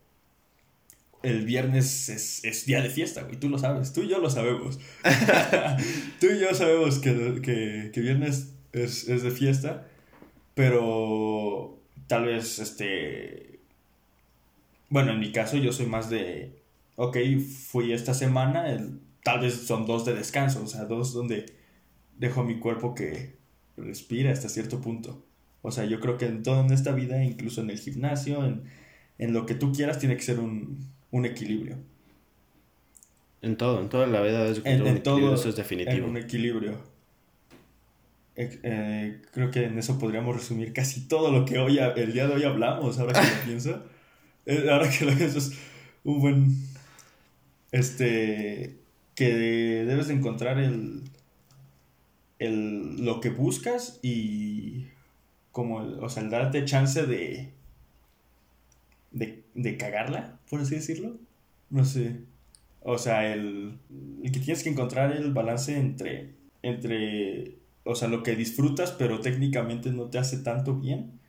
[1.24, 4.30] el viernes es, es día de fiesta, güey, tú lo sabes, tú y yo lo
[4.30, 4.80] sabemos.
[6.20, 9.88] tú y yo sabemos que, que, que viernes es, es de fiesta,
[10.54, 13.51] pero tal vez, este,
[14.92, 16.64] bueno, en mi caso yo soy más de,
[16.98, 17.18] ok,
[17.72, 21.48] fui esta semana, el- tal vez son dos de descanso, o sea, dos donde
[22.18, 23.38] dejo mi cuerpo que
[23.78, 25.26] respire hasta cierto punto.
[25.64, 28.64] O sea, yo creo que en todo en esta vida, incluso en el gimnasio, en,
[29.20, 30.80] en lo que tú quieras, tiene que ser un,
[31.12, 31.78] un equilibrio.
[33.44, 35.58] En todo, en toda la vida es En, en un todo, equilibrio, eso es en
[35.58, 36.06] definitivo.
[36.06, 36.80] un equilibrio.
[38.36, 42.28] Eh, eh, creo que en eso podríamos resumir casi todo lo que hoy, el día
[42.28, 43.84] de hoy hablamos, ahora que lo pienso.
[44.52, 45.52] Eh, ahora que lo pienso es
[46.04, 46.56] un buen...
[47.72, 48.78] Este...
[49.16, 49.34] Que
[49.86, 51.04] debes de encontrar el...
[52.40, 54.88] el lo que buscas y...
[55.52, 57.52] Como, el- o sea, el darte chance de...
[59.12, 61.18] De, de cagarla, por así decirlo.
[61.70, 62.22] No sé.
[62.82, 63.78] O sea, el,
[64.24, 66.34] el que tienes que encontrar el balance entre,
[66.64, 71.20] entre, o sea, lo que disfrutas, pero técnicamente no te hace tanto bien,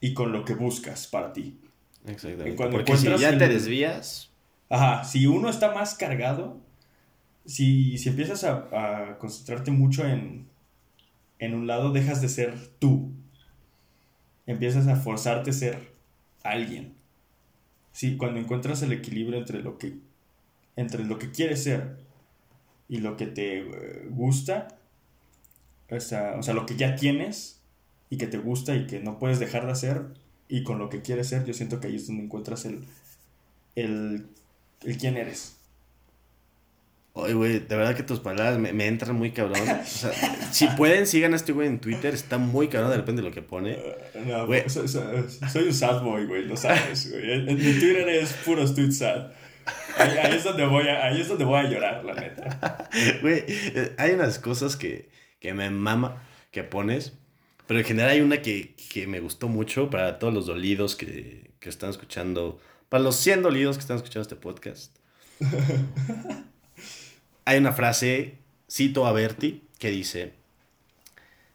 [0.00, 1.60] y con lo que buscas para ti.
[2.06, 2.56] Exactamente.
[2.56, 4.30] Cuando Porque si ya te desvías,
[4.70, 6.60] Ajá, si uno está más cargado,
[7.44, 10.46] si, si empiezas a, a concentrarte mucho en,
[11.40, 13.10] en un lado, dejas de ser tú.
[14.46, 15.92] Empiezas a forzarte a ser
[16.44, 16.94] alguien.
[17.92, 19.98] Sí, cuando encuentras el equilibrio entre lo que,
[20.76, 21.98] entre lo que quieres ser
[22.88, 24.68] y lo que te eh, gusta,
[25.90, 27.60] o sea, o sea, lo que ya tienes
[28.08, 30.06] y que te gusta y que no puedes dejar de hacer,
[30.50, 32.84] y con lo que quieres ser, yo siento que ahí es donde encuentras el,
[33.76, 34.26] el,
[34.82, 35.56] el quién eres.
[37.12, 39.60] Oye, güey, de verdad que tus palabras me, me entran muy cabrón.
[39.68, 40.12] O sea,
[40.52, 42.14] si pueden, sigan a este güey en Twitter.
[42.14, 43.78] Está muy cabrón, de repente lo que pone.
[44.26, 44.68] No, Güey.
[44.70, 47.32] soy, soy- soy un sad boy, güey, lo sabes, güey.
[47.32, 49.32] En, en mi Twitter es puros tweets sad.
[49.98, 52.88] Ahí, ahí es donde voy a, ahí es donde voy a llorar, la neta.
[53.22, 55.10] Güey, eh, hay unas cosas que,
[55.40, 57.12] que me mama que pones.
[57.70, 61.52] Pero en general hay una que, que me gustó mucho para todos los dolidos que,
[61.60, 62.58] que están escuchando.
[62.88, 64.96] Para los 100 dolidos que están escuchando este podcast.
[67.44, 70.32] Hay una frase, cito a Berti, que dice: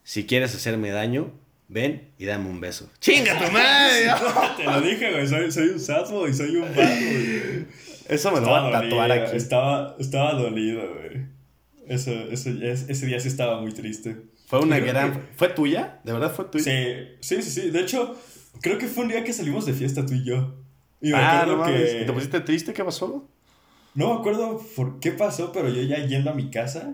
[0.04, 1.34] Si quieres hacerme daño,
[1.67, 2.89] ven y dame un beso.
[3.01, 4.08] ¡Chinga tu madre!
[4.58, 7.67] Te lo dije, güey, soy, soy un sad boy, soy un bad boy.
[8.08, 9.36] Eso me lo voy a tatuar dolido, aquí.
[9.36, 11.25] Estaba, estaba dolido, güey.
[11.89, 14.15] Eso, eso, es- ese día sí estaba muy triste.
[14.45, 15.12] Fue una Creo gran.
[15.13, 15.99] que- ¿Fue tuya?
[16.03, 16.63] ¿De verdad fue tuya?
[16.63, 17.69] Sí, sí, sí, sí.
[17.71, 18.15] De hecho,
[18.62, 20.55] creo que fue un día que salimos de fiesta tú y yo.
[21.01, 21.91] Y me Ah, acuerdo no mames.
[21.93, 22.01] que...
[22.01, 22.73] ¿Y te pusiste triste?
[22.73, 23.27] ¿Qué pasó?
[23.95, 26.93] No me acuerdo por qué pasó, pero yo ya yendo a mi casa,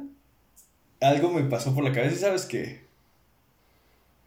[1.01, 2.81] algo me pasó por la cabeza y sabes que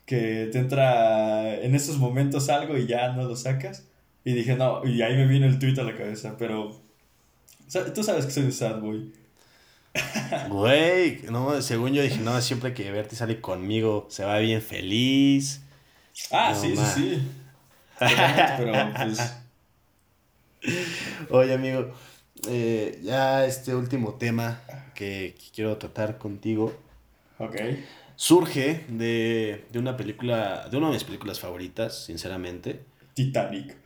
[0.07, 3.87] que te entra en esos momentos algo y ya no lo sacas.
[4.25, 6.79] Y dije, no, y ahí me vino el tweet a la cabeza, pero
[7.95, 9.13] tú sabes que soy un sad boy.
[10.49, 15.63] Güey, no, según yo dije, no, siempre que Berti sale conmigo se va bien feliz.
[16.31, 17.29] Ah, No, sí, sí, sí.
[18.57, 19.35] Pero pues
[21.31, 21.93] Oye, amigo,
[22.49, 24.61] eh, ya este último tema
[24.95, 26.75] que, que quiero tratar contigo
[27.39, 27.57] ok.
[28.17, 32.85] surge de, de una película, de una de mis películas favoritas, sinceramente.
[33.15, 33.77] Titanic.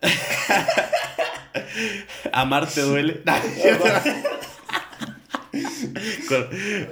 [2.32, 3.22] Amar te duele.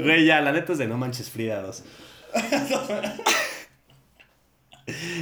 [0.00, 1.82] Güey, ya, la neta es de No Manches Frida 2.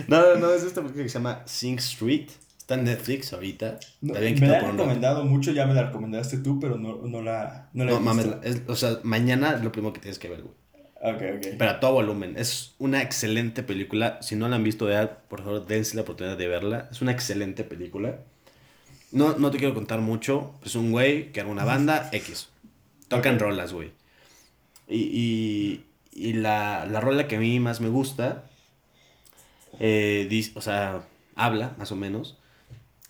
[0.09, 2.29] No, no, no, es esta película que se llama Sing Street.
[2.59, 3.79] Está en Netflix ahorita.
[4.01, 4.71] No, me la han rato.
[4.73, 8.01] recomendado mucho, ya me la recomendaste tú, pero no, no la, no la he No
[8.01, 10.55] mames, es- o sea, mañana es lo primero que tienes que ver, güey.
[11.03, 11.47] Ok, ok.
[11.59, 12.35] Pero a todo volumen.
[12.39, 14.19] Es una excelente película.
[14.23, 16.89] Si no la han visto, ya, por favor, dense la oportunidad de verla.
[16.91, 18.21] Es una excelente película.
[19.13, 20.55] No, no te quiero contar mucho.
[20.65, 22.49] Es un güey que era una banda X.
[23.09, 23.93] Tocan rolas, güey.
[24.89, 28.45] Y, y, y la, la rola que a mí más me gusta,
[29.81, 31.03] eh, o sea,
[31.35, 32.39] habla más o menos,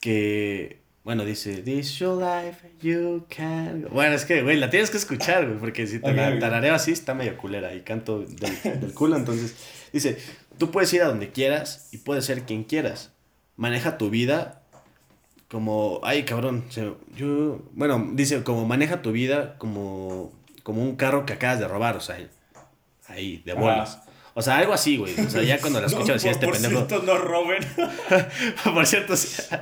[0.00, 3.83] que, bueno, dice, This your life, you can...
[3.83, 3.88] go".
[3.90, 6.38] Bueno, es que, güey, la tienes que escuchar, güey, porque si te Ok, la ok.
[6.40, 9.54] tarareo así está medio culera y canto del, del culo, entonces,
[9.92, 10.18] dice,
[10.59, 13.12] tú puedes ir a donde quieras y puedes ser quien quieras.
[13.57, 14.62] Maneja tu vida
[15.48, 16.64] como, ay, cabrón,
[17.16, 21.97] yo, bueno, dice, como maneja tu vida como, como un carro que acabas de robar,
[21.97, 22.18] o sea,
[23.09, 24.01] ahí, de bolas.
[24.36, 25.14] O sea, algo así, güey.
[25.20, 26.86] O sea, ya cuando la escucho No, por, este por pendejo.
[26.88, 27.64] cierto, no roben.
[28.64, 29.14] Por cierto,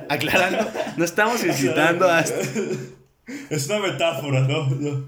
[0.09, 0.67] aclarando,
[0.97, 2.23] no estamos incitando a.
[3.49, 4.67] Es una metáfora, ¿no?
[4.69, 5.05] no.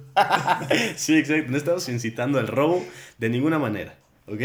[0.95, 1.51] Sí, exacto.
[1.51, 2.85] No estamos incitando al robo
[3.17, 3.97] de ninguna manera.
[4.27, 4.39] ¿Ok?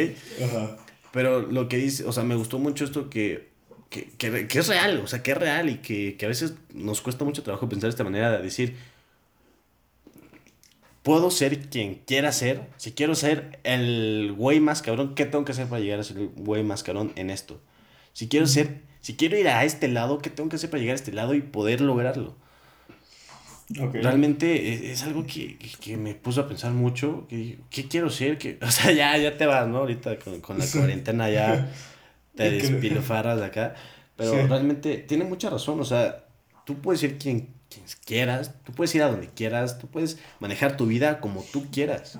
[0.44, 0.76] Ajá.
[1.12, 3.49] Pero lo que dice, o sea, me gustó mucho esto que,
[3.90, 6.54] que, que, que es real, o sea, que es real y que, que a veces
[6.72, 8.76] nos cuesta mucho trabajo pensar de esta manera de decir,
[11.02, 15.52] puedo ser quien quiera ser, si quiero ser el güey más cabrón, ¿qué tengo que
[15.52, 17.60] hacer para llegar a ser el güey más cabrón en esto?
[18.12, 20.94] Si quiero ser, si quiero ir a este lado, ¿qué tengo que hacer para llegar
[20.94, 22.36] a este lado y poder lograrlo?
[23.80, 23.94] Ok.
[23.94, 27.26] Realmente es, es algo que, que- me puso a pensar mucho.
[27.28, 28.36] Que, ¿Qué quiero ser?
[28.36, 29.78] Que, o sea, ya, ya te vas, ¿no?
[29.78, 31.72] Ahorita con, con la cuarentena ya
[32.36, 33.74] te Que- despilfarras de acá.
[34.16, 34.46] Pero Sí.
[34.46, 35.80] realmente tiene mucha razón.
[35.80, 36.24] O sea,
[36.64, 40.76] tú puedes ser quien, quien quieras, tú puedes ir a donde quieras, tú puedes manejar
[40.76, 42.18] tu vida como tú quieras.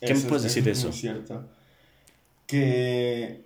[0.00, 0.88] ¿Qué me Eso puedes es- decir de es eso?
[0.88, 1.44] muy cierto.
[2.46, 3.44] Que.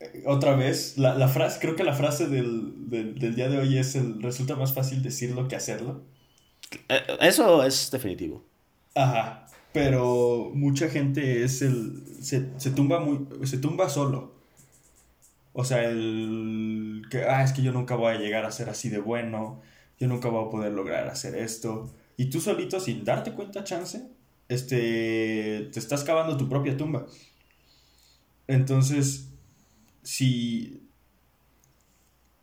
[0.00, 3.58] eh, Otra vez, la, la frase, creo que la frase del, del, del día de
[3.58, 6.02] hoy es el resulta más fácil decirlo que hacerlo.
[6.88, 8.42] Eh, Eso es definitivo.
[8.94, 9.45] Ajá.
[9.76, 12.02] Pero mucha gente es el.
[12.22, 13.26] se, se tumba muy.
[13.46, 14.32] se tumba solo.
[15.52, 18.88] O sea, el que ah, es que yo nunca voy a llegar a ser así
[18.88, 19.60] de bueno.
[19.98, 21.94] Yo nunca voy a poder lograr hacer esto.
[22.16, 24.02] Y tú solito, sin darte cuenta, chance,
[24.48, 25.70] este.
[25.72, 27.06] te estás cavando tu propia tumba.
[28.46, 29.28] Entonces,
[30.02, 30.82] si.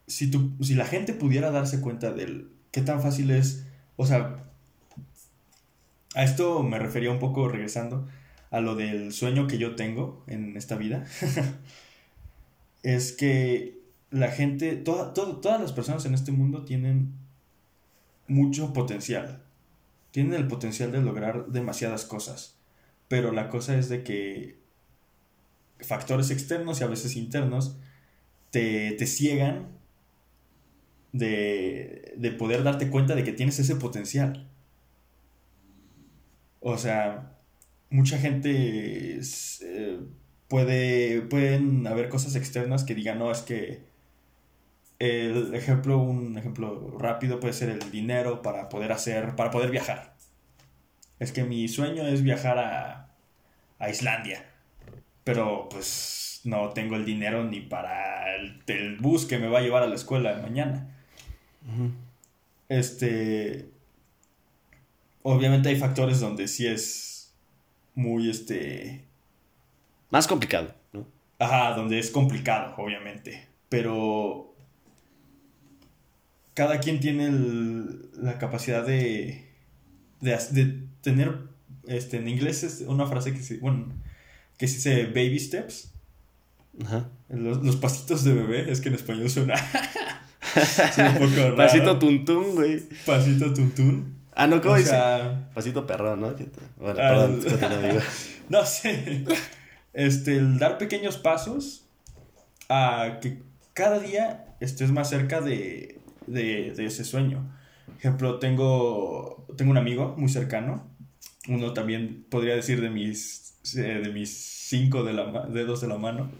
[0.07, 3.65] Si, tu- si la gente pudiera darse cuenta del qué tan fácil es.
[3.95, 4.42] O sea,
[6.15, 8.07] a esto me refería un poco regresando
[8.51, 11.05] a lo del sueño que yo tengo en esta vida.
[12.83, 13.79] es que
[14.11, 17.13] la gente, toda- todo- todas las personas en este mundo tienen
[18.27, 19.43] mucho potencial.
[20.11, 22.57] Tienen el potencial de lograr demasiadas cosas.
[23.07, 24.59] Pero la cosa es de que
[25.79, 27.77] factores externos y a veces internos
[28.51, 29.69] te, te ciegan
[31.11, 34.49] de, de poder darte cuenta de que tienes ese potencial.
[36.63, 37.33] O sea,
[37.89, 39.99] mucha gente es, eh,
[40.47, 43.83] puede, pueden haber cosas externas que digan, no, es que
[44.99, 50.15] el ejemplo, un ejemplo rápido puede ser el dinero para poder hacer, para poder viajar.
[51.19, 53.13] Es que mi sueño es viajar a,
[53.79, 54.45] a Islandia,
[55.25, 59.61] pero pues no tengo el dinero ni para el, el bus que me va a
[59.61, 60.95] llevar a la escuela mañana.
[62.69, 63.72] Este.
[65.23, 67.33] Obviamente hay factores donde sí es
[67.95, 69.05] muy este.
[70.09, 71.07] Más complicado, ¿no?
[71.39, 73.47] Ajá, donde es complicado, obviamente.
[73.69, 74.53] Pero.
[76.53, 79.47] Cada quien tiene el- la capacidad de,
[80.21, 80.83] de.
[81.01, 81.37] tener.
[81.87, 83.57] Este, en inglés es una frase que se.
[83.57, 83.87] Bueno.
[84.57, 85.91] Que se dice baby steps.
[86.83, 87.09] Ajá.
[87.29, 88.71] Los, los pasitos de bebé.
[88.71, 89.55] Es que en español suena.
[90.93, 91.55] suena un poco raro.
[91.55, 92.81] Pasito tuntún, güey.
[93.05, 94.15] Pasito tuntún.
[94.35, 94.89] Ah, no, ¿cómo O dice?
[94.91, 96.33] sea, Pasito perrón, ¿no?
[96.77, 97.99] Bueno, Ah, perdón, continúa, amigo.
[98.49, 99.23] No sé.
[99.93, 101.85] Este, el dar pequeños pasos
[102.69, 103.41] a que
[103.73, 107.43] cada día estés más cerca de, de, de ese sueño.
[107.99, 110.83] Ejemplo, tengo, tengo un amigo muy cercano.
[111.47, 115.97] Uno también podría decir de mis, eh, de mis cinco de la dedos de la
[115.97, 116.31] mano.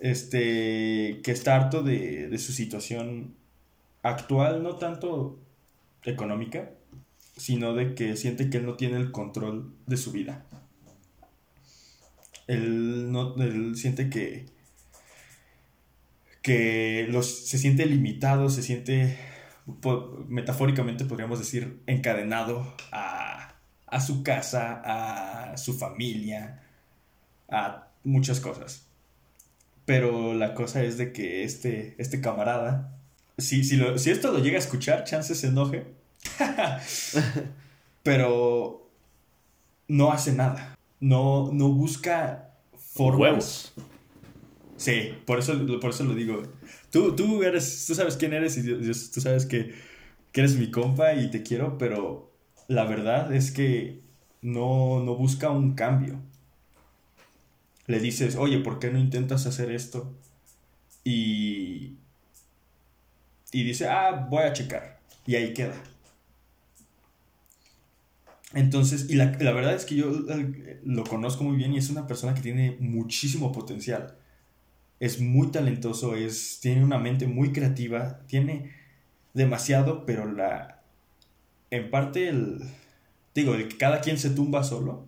[0.00, 3.34] Este, que está harto de, de su situación
[4.02, 5.38] actual, no tanto
[6.04, 6.70] económica,
[7.36, 10.44] sino de que siente que él no tiene el control de su vida.
[12.46, 14.46] Él, no, él siente que,
[16.42, 19.18] que los, se siente limitado, se siente,
[20.28, 23.54] metafóricamente podríamos decir, encadenado a,
[23.86, 26.62] a su casa, a su familia,
[27.48, 28.86] a muchas cosas.
[29.86, 32.93] Pero la cosa es de que este, este camarada,
[33.38, 35.84] si, si, lo- si esto lo llega a escuchar, chance se enoje.
[38.02, 38.90] Pero
[39.88, 40.76] no hace nada.
[41.00, 43.20] No, no busca formas.
[43.20, 43.72] Huevos.
[44.76, 46.42] Sí, por eso, por eso lo digo.
[46.90, 49.74] Tú, tú eres, tú sabes quién eres y tú sabes que,
[50.32, 52.32] que eres mi compa y te quiero, pero
[52.68, 54.00] la verdad es que
[54.42, 56.20] no, no busca un cambio.
[57.86, 60.12] Le dices, oye, ¿por qué no intentas hacer esto?
[61.04, 61.98] Y,
[63.54, 64.98] y dice, ah, voy a checar.
[65.24, 65.76] Y ahí queda.
[68.52, 72.08] Entonces, y la, verdad es que yo eh, lo conozco muy bien y es una
[72.08, 74.16] persona que tiene muchísimo potencial.
[74.98, 78.72] Es muy talentoso, es, tiene una mente muy creativa, tiene
[79.34, 80.82] demasiado, pero la...
[81.70, 82.58] En parte el...
[83.36, 85.06] Digo, el que cada quien se tumba solo,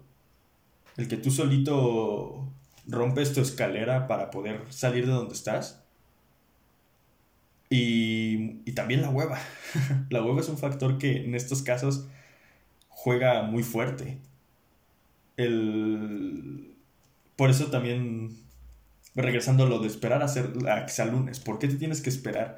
[0.96, 2.48] el que tú solito
[2.86, 5.85] rompes tu escalera para poder salir de donde estás.
[7.68, 9.38] Y, y también la hueva.
[10.10, 12.06] la hueva es un factor que en estos casos
[12.88, 14.18] juega muy fuerte.
[15.36, 16.74] El...
[17.36, 18.36] Por eso también,
[19.14, 22.08] regresando a lo de esperar a, ser, a que lunes, ¿por qué te tienes que
[22.08, 22.56] esperar?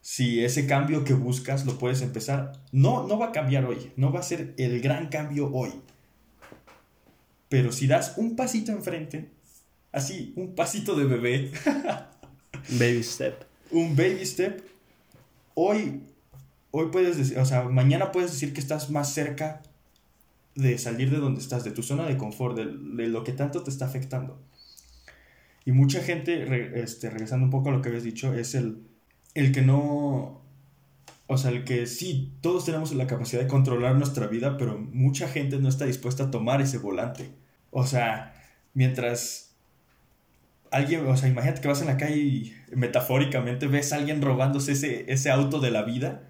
[0.00, 4.12] Si ese cambio que buscas lo puedes empezar, no, no va a cambiar hoy, no
[4.12, 5.72] va a ser el gran cambio hoy.
[7.48, 9.28] Pero si das un pasito enfrente,
[9.90, 11.50] así, un pasito de bebé,
[12.70, 13.51] Baby step.
[13.72, 14.62] Un baby step,
[15.54, 16.02] hoy
[16.72, 19.62] hoy puedes decir, o sea, mañana puedes decir que estás más cerca
[20.54, 23.70] de salir de donde estás, de tu zona de confort, de, lo que tanto te
[23.70, 24.40] está afectando.
[25.64, 28.82] Y mucha gente, re- este, regresando un poco a lo que habías dicho, es el,
[29.34, 30.42] el que no,
[31.26, 35.28] o sea, el que sí, todos tenemos la capacidad de controlar nuestra vida, pero mucha
[35.28, 37.30] gente no está dispuesta a tomar ese volante.
[37.70, 38.34] O sea,
[38.74, 39.51] mientras
[40.72, 44.72] alguien, o sea, imagínate que vas en la calle y metafóricamente ves a alguien robándose
[44.72, 46.22] ese, ese auto de la vida,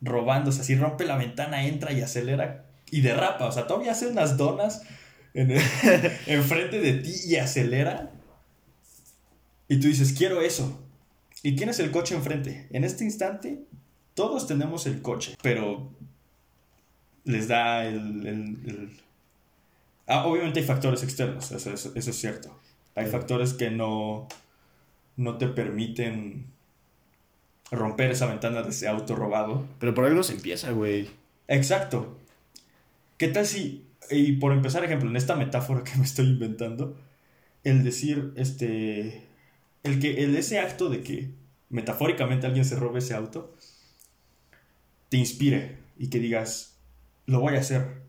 [0.00, 4.36] robándose, así rompe la ventana, entra y acelera y derrapa, o sea, todavía hace unas
[4.36, 4.82] donas
[5.34, 8.10] enfrente de ti y acelera.
[9.68, 10.80] Y tú dices, quiero eso.
[11.42, 12.68] ¿Y tienes el coche enfrente?
[12.70, 13.64] En este instante,
[14.14, 15.90] todos tenemos el coche, pero
[17.24, 18.96] les da el...
[20.06, 22.60] Ah, obviamente hay factores externos, eso es cierto.
[22.94, 24.28] Hay factores que no,
[25.16, 26.46] no te permiten
[27.70, 29.66] romper esa ventana de ese auto robado.
[29.78, 31.08] Pero por algo se empieza, güey.
[31.48, 32.18] Exacto.
[33.18, 36.96] ¿Qué tal si, y por empezar, ejemplo, en esta metáfora que me estoy inventando,
[37.62, 39.24] el decir, este,
[39.82, 41.30] el que, el ese acto de que
[41.70, 43.54] metafóricamente alguien se robe ese auto,
[45.08, 46.76] te inspire y que digas,
[47.26, 48.02] lo voy a hacer.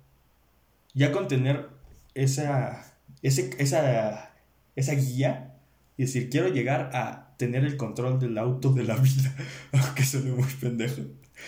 [0.94, 1.70] Ya con tener
[2.14, 4.35] esa, ese, esa,
[4.76, 5.56] esa guía
[5.98, 9.36] y decir, quiero llegar a tener el control del auto de la vida,
[9.74, 11.02] aunque suene muy pendejo.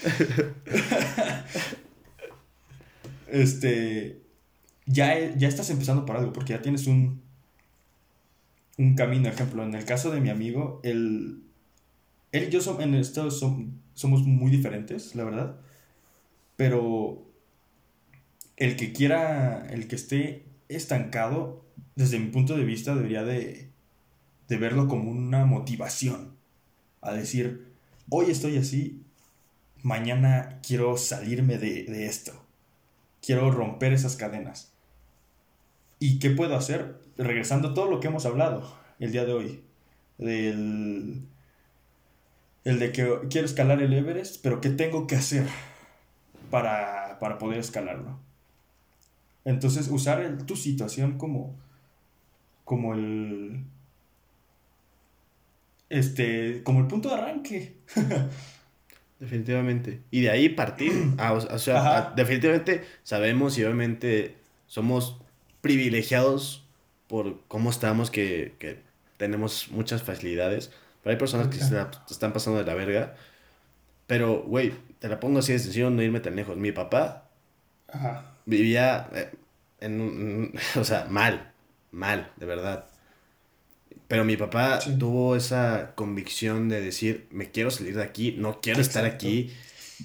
[3.28, 4.21] este,
[4.86, 7.21] ya, ya estás empezando por algo, porque ya tienes un,
[8.78, 9.30] un camino.
[9.30, 11.43] Ejemplo, en el caso de mi amigo, él,
[12.32, 15.59] él y yo en esto som- somos muy diferentes, la verdad.
[16.55, 17.28] Pero
[18.57, 21.65] el que quiera, el que esté estancado,
[21.97, 23.69] desde mi punto de vista, debería de,
[24.47, 26.37] de verlo como una motivación.
[27.01, 27.73] A decir,
[28.09, 29.01] hoy estoy así,
[29.81, 32.33] mañana quiero salirme de, de esto.
[33.19, 34.71] Quiero romper esas cadenas.
[35.97, 37.01] ¿Y qué puedo hacer?
[37.17, 39.63] Regresando a todo lo que hemos hablado el día de hoy.
[40.19, 41.23] Del,
[42.63, 45.47] el de que quiero escalar el Everest, pero ¿qué tengo que hacer
[46.51, 48.19] para, para poder escalarlo?
[49.45, 51.55] Entonces, usar tu situación como,
[52.68, 53.63] como el,
[55.88, 57.78] este, como el punto de arranque.
[59.22, 60.01] Definitivamente.
[60.11, 60.91] Y de ahí partir.
[61.18, 64.36] Ah, o, sea, ah, definitivamente sabemos y obviamente
[64.68, 65.18] somos
[65.61, 66.65] privilegiados
[67.07, 68.82] por cómo estamos, que, que
[69.15, 70.70] tenemos muchas facilidades.
[71.03, 73.15] Pero hay personas que se la se están pasando de la verga.
[74.07, 76.57] Pero, güey, te la pongo así de sencillo, no irme tan lejos.
[76.57, 77.30] Mi papá
[77.88, 78.36] Ajá.
[78.45, 79.32] vivía eh,
[79.80, 81.53] en un, o sea, mal,
[81.91, 82.85] mal, de verdad.
[84.07, 84.97] Pero mi papá Sí.
[84.97, 89.51] tuvo esa convicción de decir, me quiero salir de aquí, no quiero estar aquí.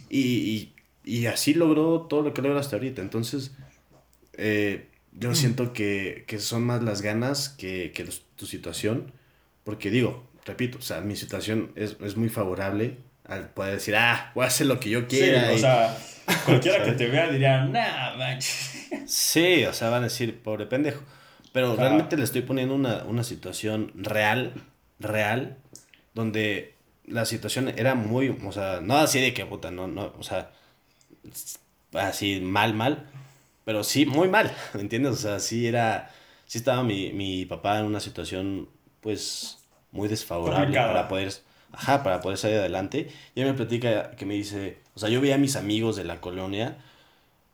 [0.08, 0.74] Y, y-
[1.04, 3.02] y así logró todo lo que logra hasta ahorita.
[3.02, 3.52] Entonces,
[4.34, 5.34] eh, yo Mm.
[5.34, 9.12] siento que, que son más las ganas que, que los- tu situación.
[9.64, 14.32] Porque digo, repito, o sea, mi situación es, es muy favorable al poder decir, ah,
[14.34, 15.50] voy a hacer lo que yo Sí, quiera.
[15.50, 15.96] o y- sea,
[16.44, 18.88] cualquiera que te vea diría, nah, manches.
[19.06, 21.02] Sí, o sea, van a decir, pobre pendejo.
[21.52, 24.54] Pero realmente le estoy poniendo una, una situación real,
[24.98, 25.58] real,
[26.14, 26.74] donde
[27.06, 30.50] la situación era muy, o sea, no así de que puta, no, no, o sea,
[31.92, 33.06] así mal, mal,
[33.64, 35.12] pero sí, muy mal, ¿me entiendes?
[35.12, 36.10] O sea, sí era,
[36.46, 38.68] sí estaba mi, mi papá en una situación,
[39.00, 39.58] pues,
[39.90, 41.32] muy desfavorable para poder,
[41.72, 43.08] ajá, para poder salir adelante.
[43.34, 46.04] Y él me platica que me dice, o sea, yo veía a mis amigos de
[46.04, 46.78] la colonia,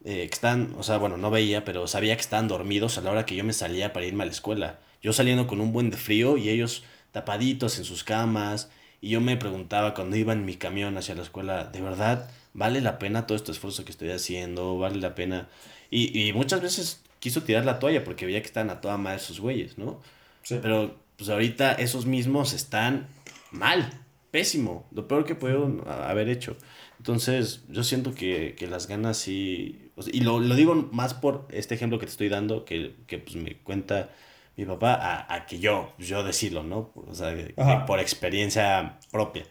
[0.05, 3.11] eh, que están, o sea, bueno, no veía, pero sabía que estaban dormidos a la
[3.11, 4.79] hora que yo me salía para irme a la escuela.
[5.03, 8.71] Yo saliendo con un buen de frío y ellos tapaditos en sus camas.
[9.01, 12.81] Y yo me preguntaba cuando iba en mi camión hacia la escuela, ¿de verdad vale
[12.81, 14.77] la pena todo este esfuerzo que estoy haciendo?
[14.79, 15.49] ¿Vale la pena?
[15.91, 19.19] Y, y muchas veces quiso tirar la toalla porque veía que estaban a toda madre
[19.19, 20.01] esos güeyes, ¿no?
[20.43, 20.59] Sí.
[20.61, 23.07] Pero pues ahorita esos mismos están
[23.51, 23.91] mal,
[24.31, 26.57] pésimo, lo peor que pudieron haber hecho.
[26.99, 29.88] Entonces yo siento que, que las ganas sí...
[29.99, 32.95] o sea, y lo, lo digo más por este ejemplo que te estoy dando, que,
[33.07, 34.11] que pues me cuenta
[34.59, 36.91] mi papá, a, a que yo, yo decirlo, ¿no?
[36.95, 39.45] O sea, por experiencia propia.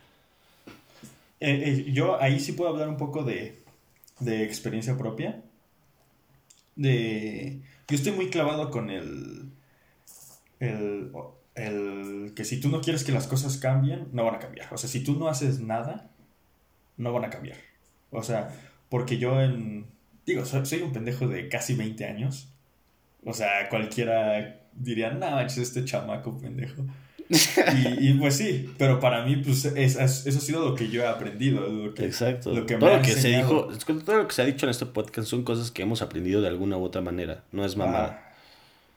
[1.40, 3.64] Eh, eh, yo ahí sí puedo hablar un poco de,
[4.20, 5.42] de experiencia propia.
[6.76, 7.62] De.
[7.88, 9.52] Yo estoy muy clavado con el.
[10.60, 11.12] El.
[11.56, 14.74] El que si tú no quieres que las cosas cambien, no van a cambiar.
[14.74, 16.12] O sea, si tú no haces nada,
[16.98, 17.58] no van a cambiar.
[18.12, 18.50] O sea,
[18.90, 19.88] porque yo en.
[20.28, 22.50] Digo, soy, un pendejo de casi 20 años.
[23.24, 26.84] O sea, cualquiera diría, no, manches, este chamaco pendejo.
[27.30, 30.90] Y, y, pues sí, pero para mí, pues es, es, eso ha sido lo que
[30.90, 31.68] yo he aprendido.
[31.68, 32.54] Lo que, Exacto.
[32.54, 33.70] Lo que todo lo que se dijo,
[34.06, 36.50] todo lo que se ha dicho en este podcast son cosas que hemos aprendido de
[36.50, 37.46] alguna u otra manera.
[37.54, 38.22] No es mamada.
[38.22, 38.34] Ah,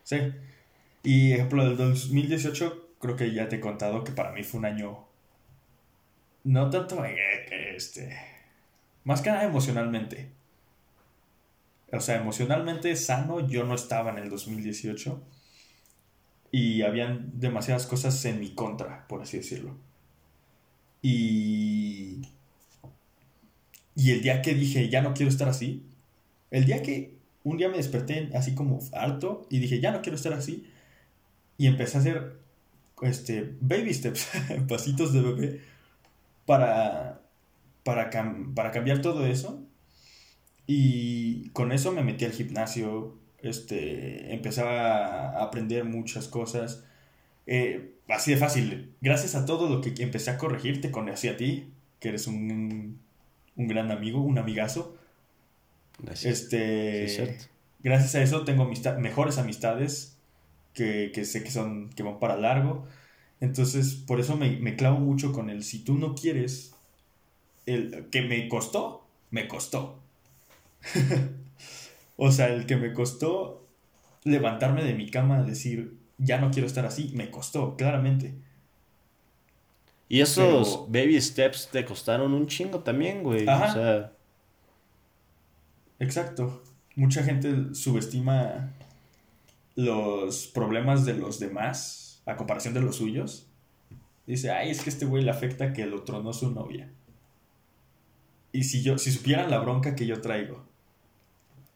[0.02, 0.16] sí.
[1.04, 4.66] Y ejemplo del 2018, creo que ya te he contado que para mí fue un
[4.66, 4.98] año.
[6.42, 8.16] No tanto eh, este.
[9.04, 10.39] Más que nada emocionalmente.
[11.92, 15.22] O sea, emocionalmente sano, yo no estaba en el 2018.
[16.52, 19.76] Y habían demasiadas cosas en mi contra, por así decirlo.
[21.02, 22.22] Y.
[23.94, 25.84] Y el día que dije, ya no quiero estar así.
[26.50, 30.16] El día que un día me desperté así como harto y dije, ya no quiero
[30.16, 30.70] estar así.
[31.58, 32.40] Y empecé a hacer
[33.02, 34.28] este, baby steps,
[34.68, 35.60] pasitos de bebé,
[36.46, 37.22] para,
[37.84, 38.10] para,
[38.54, 39.62] para cambiar todo eso.
[40.66, 46.84] Y con eso me metí al gimnasio, este, empecé a aprender muchas cosas.
[47.46, 51.36] Eh, así de fácil, gracias a todo lo que empecé a corregir, te conocí a
[51.36, 53.00] ti, que eres un,
[53.56, 54.96] un gran amigo, un amigazo.
[55.98, 56.24] Gracias.
[56.24, 56.58] Este,
[56.92, 57.44] Sí, es cierto.
[57.80, 60.18] gracias a eso tengo amista- mejores amistades
[60.74, 62.86] que, que sé que son que van para largo.
[63.40, 66.74] Entonces, por eso me, me clavo mucho con el si tú no quieres,
[67.66, 70.00] el que me costó, me costó.
[72.16, 73.66] o sea, el que me costó
[74.24, 78.34] levantarme de mi cama, decir, ya no quiero estar así, me costó, claramente.
[80.08, 83.48] Y esos Pero- baby steps te costaron un chingo también, güey.
[83.48, 83.70] Ajá.
[83.70, 84.12] O sea,
[86.00, 86.62] Exacto.
[86.96, 88.72] Mucha gente subestima
[89.76, 93.46] los problemas de los demás a comparación de los suyos.
[94.26, 96.90] Dice, ay, es que este güey le afecta que lo tronó su novia.
[98.52, 100.64] Y si yo, si supieran la bronca que yo traigo.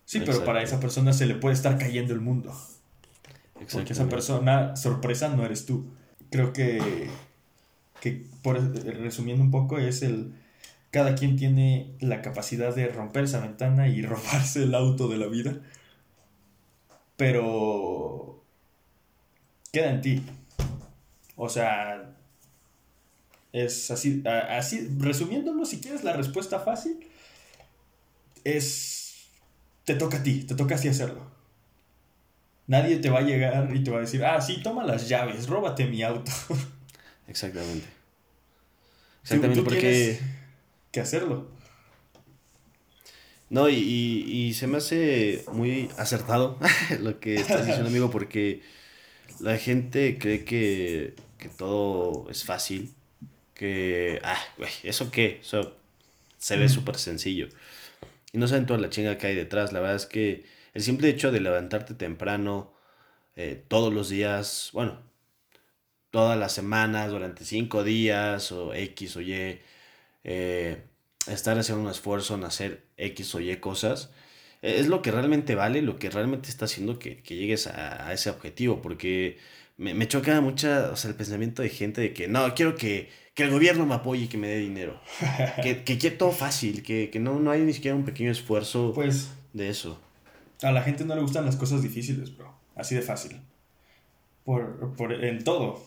[0.04, 2.54] Sí, pero para esa persona se le puede estar cayendo el mundo.
[3.72, 5.86] Porque esa persona, sorpresa, no eres tú.
[6.30, 7.08] Creo que,
[8.00, 10.34] que por, resumiendo un poco, es el...
[10.90, 15.26] Cada quien tiene la capacidad de romper esa ventana y robarse el auto de la
[15.26, 15.56] vida.
[17.16, 18.42] Pero...
[19.72, 20.22] Queda en ti.
[21.36, 22.10] O sea...
[23.52, 26.98] Es así, así, resumiéndolo, si quieres la respuesta fácil,
[28.42, 29.03] es...
[29.84, 31.30] Te toca a ti, te toca así hacerlo.
[32.66, 35.46] Nadie te va a llegar y te va a decir, ah, sí, toma las llaves,
[35.48, 36.30] róbate mi auto.
[37.28, 37.86] Exactamente.
[39.22, 40.18] Exactamente, tú porque...
[40.90, 41.48] que hacerlo.
[43.50, 46.58] No, y, y, y se me hace muy acertado
[47.00, 48.62] lo que estás diciendo, amigo, porque
[49.40, 52.92] la gente cree que, que todo es fácil,
[53.54, 55.40] que, ah, güey, ¿eso qué?
[55.42, 55.76] Eso
[56.38, 56.68] se ve Mm.
[56.68, 57.48] súper sencillo.
[58.34, 59.72] Y no saben toda la chinga que hay detrás.
[59.72, 62.74] La verdad es que el simple hecho de levantarte temprano
[63.36, 65.00] eh, todos los días, bueno,
[66.10, 69.60] todas las semanas, durante cinco días o X o Y,
[70.24, 70.82] eh,
[71.28, 74.10] estar haciendo un esfuerzo en hacer X o Y cosas,
[74.62, 78.12] eh, es lo que realmente vale, lo que realmente está haciendo que, que llegues a
[78.12, 79.38] ese objetivo, porque
[79.76, 83.10] me, me choca mucho o sea, el pensamiento de gente de que no, quiero que,
[83.34, 85.00] que el gobierno me apoye y que me dé dinero,
[85.62, 89.30] que, que todo fácil, que, que no, no hay ni siquiera un pequeño esfuerzo Pues
[89.52, 90.00] de eso.
[90.62, 92.54] a la gente no le gustan las cosas difíciles, bro.
[92.76, 93.40] Así de fácil.
[94.44, 95.82] Por, por- en todo.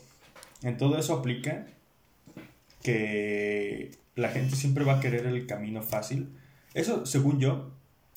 [0.64, 1.68] En todo eso aplica
[2.84, 6.30] que la gente siempre va a querer el camino fácil.
[6.74, 7.72] Eso, según yo,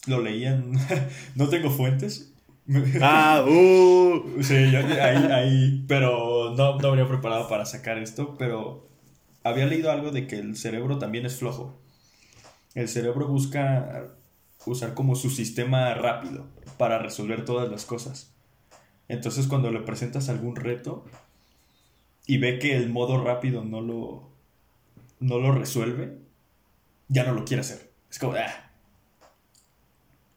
[0.07, 0.73] lo leí en...
[1.35, 2.30] no tengo fuentes.
[3.03, 4.43] Ah, uh.
[4.43, 8.89] Sí, yo ahí, ahí, pero no, no habría preparado para sacar esto, pero
[9.43, 11.81] había leído algo de que el cerebro también es flojo.
[12.75, 14.15] El cerebro busca
[14.67, 16.47] usar como su sistema rápido
[16.79, 18.33] para resolver todas las cosas.
[19.09, 21.05] Entonces cuando le presentas algún reto
[22.27, 24.31] y ve que el modo rápido no lo,
[25.19, 26.19] no lo resuelve,
[27.09, 27.91] ya no lo quiere hacer.
[28.09, 28.71] Es como, ah.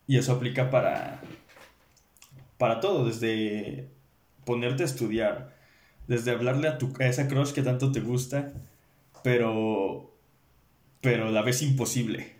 [0.07, 1.21] Y eso aplica para,
[2.63, 3.89] para todo, desde
[4.45, 5.53] ponerte a estudiar,
[6.07, 8.53] desde hablarle a, tu, a esa crush que tanto te gusta,
[9.21, 10.15] pero,
[11.01, 12.37] pero la ves imposible.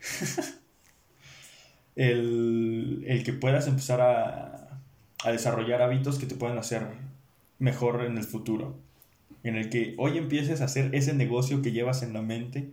[1.98, 4.80] el, el que puedas empezar a,
[5.26, 6.88] a desarrollar hábitos que te puedan hacer
[7.60, 8.78] mejor en el futuro.
[9.44, 12.70] En el que hoy empieces a hacer ese negocio que llevas en la mente.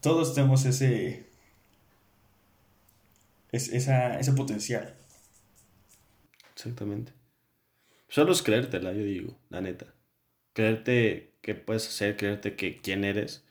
[0.00, 1.26] Todos tenemos ese,
[3.50, 5.01] es, esa, ese potencial.
[6.62, 7.12] Exactamente.
[8.08, 9.86] Solo es creértela, yo digo, la neta.
[10.52, 13.44] Creerte que puedes hacer, creerte que quién eres.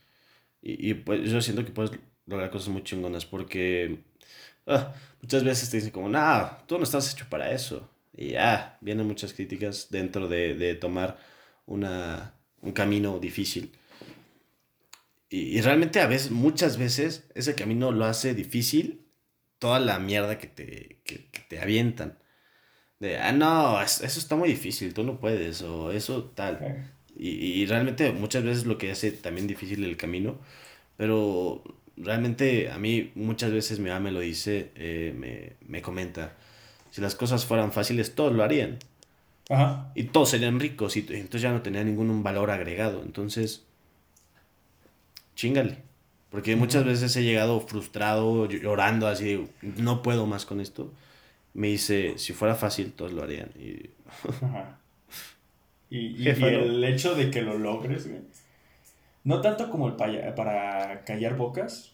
[0.62, 1.92] Y, y, pues yo siento que puedes
[2.26, 4.00] lograr cosas muy chingonas porque
[4.68, 7.90] ah, muchas veces te dicen como, nah, tú no estás hecho para eso.
[8.14, 11.20] Y ya, vienen muchas críticas dentro de, de tomar
[11.66, 13.74] una, un camino difícil.
[15.30, 19.08] Y, y realmente a veces, muchas veces, ese camino lo hace difícil
[19.60, 22.21] toda la mierda que te, que, que te avientan.
[23.02, 26.56] De, ah, no, es- eso está muy difícil, tú no puedes, o eso tal.
[27.18, 30.38] Y, y realmente muchas veces lo que hace también difícil el camino,
[30.98, 31.64] pero
[31.98, 36.36] realmente a mí muchas veces mi mamá me lo dice, eh, me, me comenta,
[36.92, 38.80] si las cosas fueran fáciles, todos lo harían.
[39.50, 39.92] Ajá.
[39.96, 43.04] Y todos serían ricos y, y entonces ya no tenía ningún valor agregado.
[43.04, 43.64] Entonces,
[45.36, 45.78] chingale.
[46.30, 50.92] Porque muchas veces he llegado frustrado, llorando así, no puedo más con esto.
[51.54, 53.50] Me dice, si fuera fácil, todos lo harían.
[53.60, 53.90] Y
[54.44, 54.78] Ajá.
[55.90, 56.64] Y, y- Jefa, y ¿no?
[56.64, 58.22] el hecho de que lo logres, güey.
[59.24, 61.92] No tanto como el paya- para callar bocas.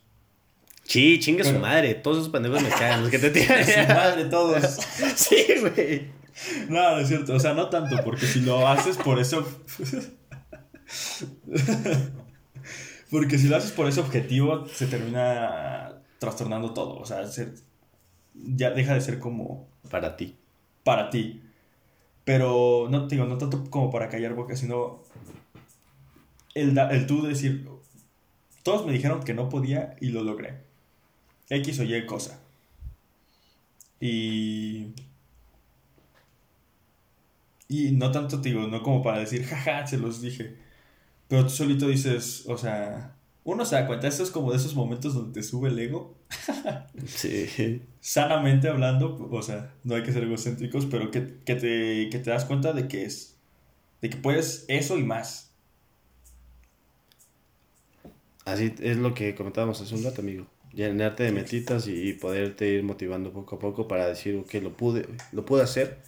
[0.83, 1.95] Sí, chingue su Pero- madre.
[1.95, 3.01] Todos esos pendejos me cagan.
[3.01, 3.65] Los que te tiran.
[3.65, 4.63] Su madre, todos.
[5.15, 6.07] sí, güey.
[6.69, 7.33] No, no es cierto.
[7.33, 9.45] O sea, no tanto, porque si lo haces por eso.
[13.11, 16.97] porque si lo haces por ese objetivo, se termina trastornando todo.
[16.99, 17.53] O sea, se-
[18.45, 20.35] ya deja de ser como Para ti.
[20.83, 21.43] para ti.
[22.23, 25.03] Pero no te digo, no tanto como para callar boca, sino
[26.53, 27.67] el, el tú decir,
[28.63, 30.61] todos me dijeron que no podía y lo logré.
[31.49, 32.41] X o Y cosa.
[33.99, 34.93] Y...
[37.69, 40.55] Y no tanto digo, no como para decir, jaja, se los dije.
[41.27, 43.16] Pero tú solito dices, o sea,
[43.47, 46.15] uno se da cuenta, esto es como de esos momentos donde te sube el ego
[47.05, 47.81] Sí.
[47.99, 52.29] sanamente hablando, o sea, no hay que ser egocéntricos, pero que, que te, que te
[52.29, 53.37] das cuenta de que es,
[54.01, 55.51] de que puedes eso y más.
[58.45, 60.47] Así es lo que comentábamos hace un rato, amigo.
[60.73, 64.75] Llenarte de metitas y, y poderte ir motivando poco a poco para decir, ok, lo
[64.75, 65.99] pude, lo pude hacer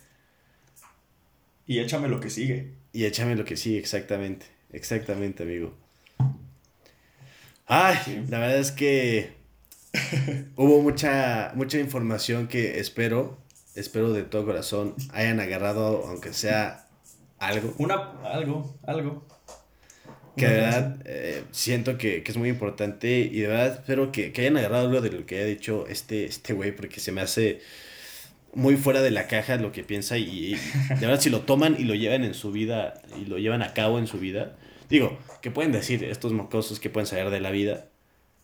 [1.66, 2.76] Y échame lo que sigue.
[2.92, 4.46] y échame lo que sí, exactamente.
[4.72, 5.74] Exactamente, amigo.
[7.70, 8.20] Ay, Sí.
[8.30, 9.34] la verdad es que
[10.56, 13.38] hubo mucha, mucha información que espero,
[13.76, 16.88] espero de todo corazón hayan agarrado, aunque sea
[17.38, 17.74] algo.
[17.78, 19.26] Una, algo, algo.
[20.36, 24.32] que de verdad eh, siento que, que es muy importante y de verdad espero que,
[24.32, 27.22] que hayan agarrado algo de lo que haya dicho este este güey porque se me
[27.22, 27.60] hace
[28.54, 30.54] muy fuera de la caja lo que piensa y, y
[30.96, 33.74] de verdad si lo toman y lo llevan en su vida y lo llevan a
[33.74, 34.56] cabo en su vida
[34.90, 37.88] digo que pueden decir estos mocosos que pueden saber de la vida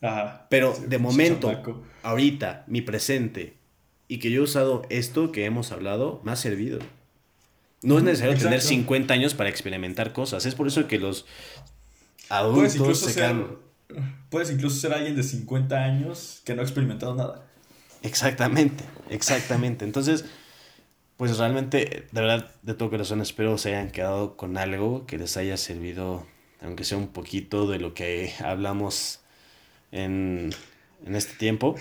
[0.01, 0.47] Ajá.
[0.49, 1.81] pero de momento Chamaco.
[2.03, 3.57] ahorita mi presente
[4.07, 6.79] y que yo he usado esto que hemos hablado me ha servido
[7.81, 8.69] no es necesario tener Exacto.
[8.69, 11.25] 50 años para experimentar cosas es por eso que los
[12.29, 13.35] adultos se ser,
[14.29, 17.45] puedes incluso ser alguien de 50 años que no ha experimentado nada.
[18.01, 19.85] Exactamente, exactamente.
[19.85, 20.25] Entonces,
[21.17, 25.37] pues realmente, de verdad, de todo corazón espero se hayan quedado con algo que les
[25.37, 26.25] haya servido,
[26.61, 29.21] aunque sea un poquito de lo que hablamos
[29.91, 30.51] en,
[31.05, 31.75] en este tiempo.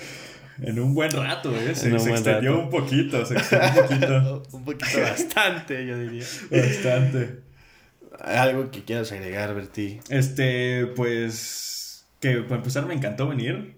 [0.62, 1.74] En un buen rato, ¿eh?
[1.74, 2.58] Se, extendió rato.
[2.64, 4.42] un poquito, se extendió un poquito.
[4.52, 6.24] un poquito bastante, yo diría.
[6.50, 7.40] Bastante.
[8.20, 9.98] Algo que quieras agregar, Berti.
[10.08, 13.76] Este, pues, que para empezar me encantó venir.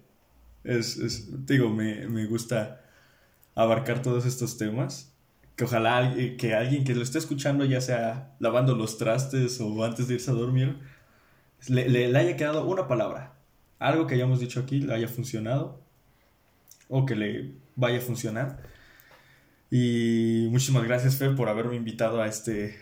[0.65, 2.83] Es, es- te digo, me, me gusta
[3.55, 5.13] abarcar todos estos temas.
[5.57, 9.85] Que ojalá al- que alguien que lo esté escuchando, ya sea lavando los trastes o
[9.85, 10.77] antes de irse a dormir,
[11.69, 13.33] le, le- le haya quedado una palabra.
[13.79, 15.81] Algo que hayamos dicho aquí le haya funcionado
[16.89, 18.59] o que le vaya a funcionar.
[19.71, 22.77] Y muchísimas gracias, Fer, por haberme invitado a este,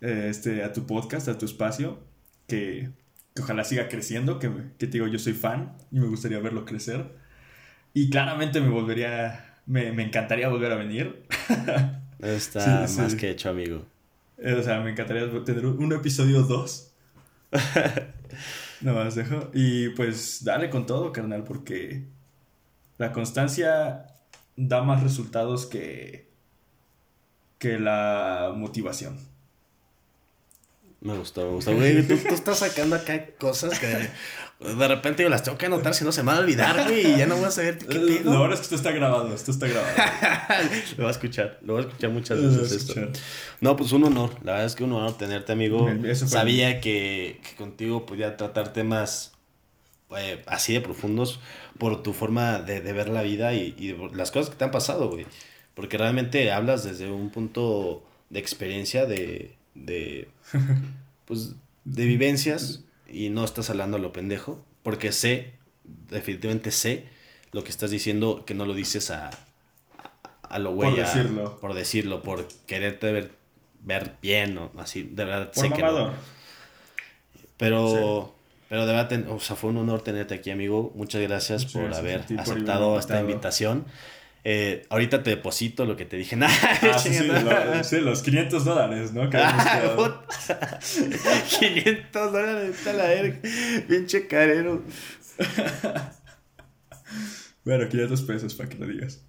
[0.00, 2.00] eh, este, a tu podcast, a tu espacio,
[2.48, 2.90] que,
[3.34, 6.64] que ojalá siga creciendo, que, que te digo, yo soy fan y me gustaría verlo
[6.64, 7.14] crecer.
[7.94, 11.22] Y claramente me volvería, me, me encantaría volver a venir.
[12.20, 13.00] Está Sí, sí.
[13.00, 13.84] más que hecho, amigo.
[14.38, 16.90] Eh, O sea, me encantaría tener un un episodio 2.
[18.80, 19.50] Nada más dejo.
[19.54, 22.04] Y pues dale con todo, carnal, porque
[22.98, 24.06] la constancia
[24.56, 26.28] da más resultados que,
[27.58, 29.18] que la motivación.
[31.00, 31.74] Me gustó, me gustó.
[31.76, 33.86] Güey, tú, tú estás sacando acá cosas que
[34.60, 37.14] de, repente yo las tengo que anotar, si no se me va a olvidar, güey,
[37.14, 38.32] y ya no voy a saber qué Eh, pedo.
[38.32, 39.94] Lo bueno es que esto está grabado, esto está grabado.
[40.96, 42.94] lo voy a escuchar, lo voy a escuchar muchas veces esto.
[43.60, 45.88] No, pues un honor, la verdad es que un honor tenerte, amigo.
[46.14, 49.32] Sabía que, que contigo podía tratar temas
[50.16, 51.38] eh, así de profundos
[51.78, 54.70] por tu forma de, de ver la vida y, y las cosas que te han
[54.72, 55.26] pasado, güey.
[55.74, 60.28] Porque realmente hablas desde un punto de experiencia, de, de,
[61.26, 61.54] pues,
[61.84, 64.64] de vivencias y no estás hablando a lo pendejo.
[64.82, 65.52] Porque sé,
[65.84, 67.06] definitivamente sé
[67.52, 69.30] lo que estás diciendo, que no lo dices a,
[70.42, 70.90] a, lo güey.
[70.90, 71.58] Por decirlo.
[71.60, 73.38] Por decirlo, por quererte ver
[73.80, 76.12] ver bien o así, de verdad Por sé que no.
[77.56, 78.34] Pero,
[78.68, 80.92] pero de verdad, o sea, fue un honor tenerte aquí, amigo.
[80.94, 83.86] Muchas gracias Muchas por gracias haber ti aceptado esta invitación.
[84.50, 86.34] Eh, ahorita te deposito lo que te dije.
[86.40, 89.22] Nah, Ah, sí, lo- los 500 dólares, ¿no?
[89.24, 89.96] Ah, quedado.
[90.24, 90.78] puta.
[91.60, 93.38] 500 dólares, a la verga.
[93.86, 94.82] Pinche carero.
[97.62, 99.20] Bueno, 500 pesos para que lo digas.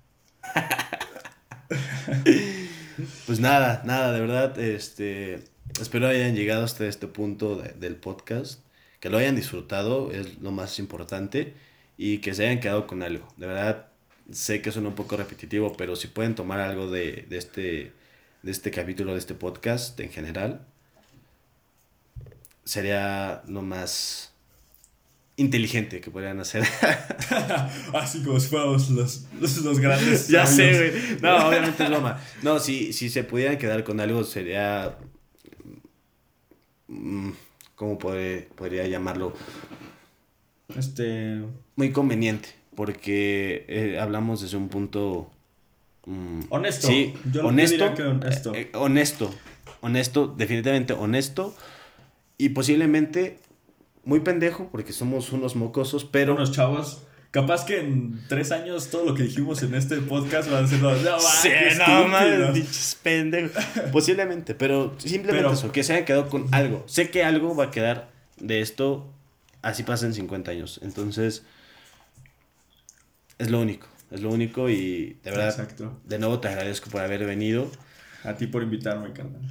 [3.26, 5.44] Pues nada, nada, de verdad, este,
[5.82, 8.62] espero hayan llegado hasta este punto de- del podcast,
[9.02, 11.54] que lo hayan disfrutado, es lo más importante,
[11.98, 13.28] y que se hayan quedado con algo.
[13.38, 13.88] De verdad,
[14.32, 17.94] sé que suena un poco repetitivo, pero si pueden tomar algo de, de este,
[18.44, 20.66] de este capítulo, de este podcast en general,
[22.64, 24.34] sería lo más
[25.38, 26.64] inteligente que podrían hacer.
[27.94, 30.28] Así como si fuéramos los, los, los grandes.
[30.28, 31.22] ya sé, güey.
[31.22, 32.22] No, obviamente es broma.
[32.44, 34.98] No, si, si se pudieran quedar con algo sería...
[36.88, 37.30] mm,
[37.76, 39.34] ¿Cómo podré- podría llamarlo?
[40.76, 41.42] Este.
[41.78, 42.50] Muy conveniente,
[42.80, 45.30] porque eh, hablamos desde un punto...
[46.06, 46.88] mm, Honesto.
[46.88, 47.76] Sí, Yo- honesto.
[47.76, 48.56] diría que honesto.
[48.56, 49.36] eh, eh, honesto.
[49.82, 51.54] Honesto, definitivamente honesto.
[52.38, 53.38] Y posiblemente
[54.06, 56.36] muy pendejo, porque somos unos mocosos, pero...
[56.36, 57.04] unos chavos.
[57.32, 60.80] Capaz que en tres años todo lo que dijimos en este podcast va a ser.
[60.82, 62.52] No, no, Sí, no mames, estúpidos".
[62.54, 63.64] pinches pendejos.
[63.92, 66.82] Posiblemente, pero simplemente Pero- eso, que se hayan quedado con algo.
[66.88, 68.10] Sé que algo va a quedar
[68.40, 69.06] de esto,
[69.62, 70.80] así pasan 50 años.
[70.82, 71.44] Entonces,
[73.40, 76.00] es lo único, es lo único y de verdad, Exacto.
[76.06, 77.72] de nuevo te agradezco por haber venido.
[78.24, 79.42] A ti por invitarme, carnal.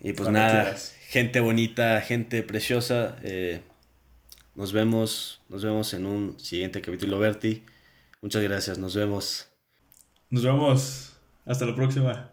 [0.00, 0.94] Y pues Cuando nada, quieras.
[1.08, 3.16] gente bonita, gente preciosa.
[3.22, 3.62] eh,
[4.54, 7.62] nos vemos, nos vemos en un siguiente capítulo, Berti.
[8.20, 9.48] Muchas gracias, nos vemos.
[10.28, 11.16] Nos vemos.
[11.46, 12.30] Hasta la próxima.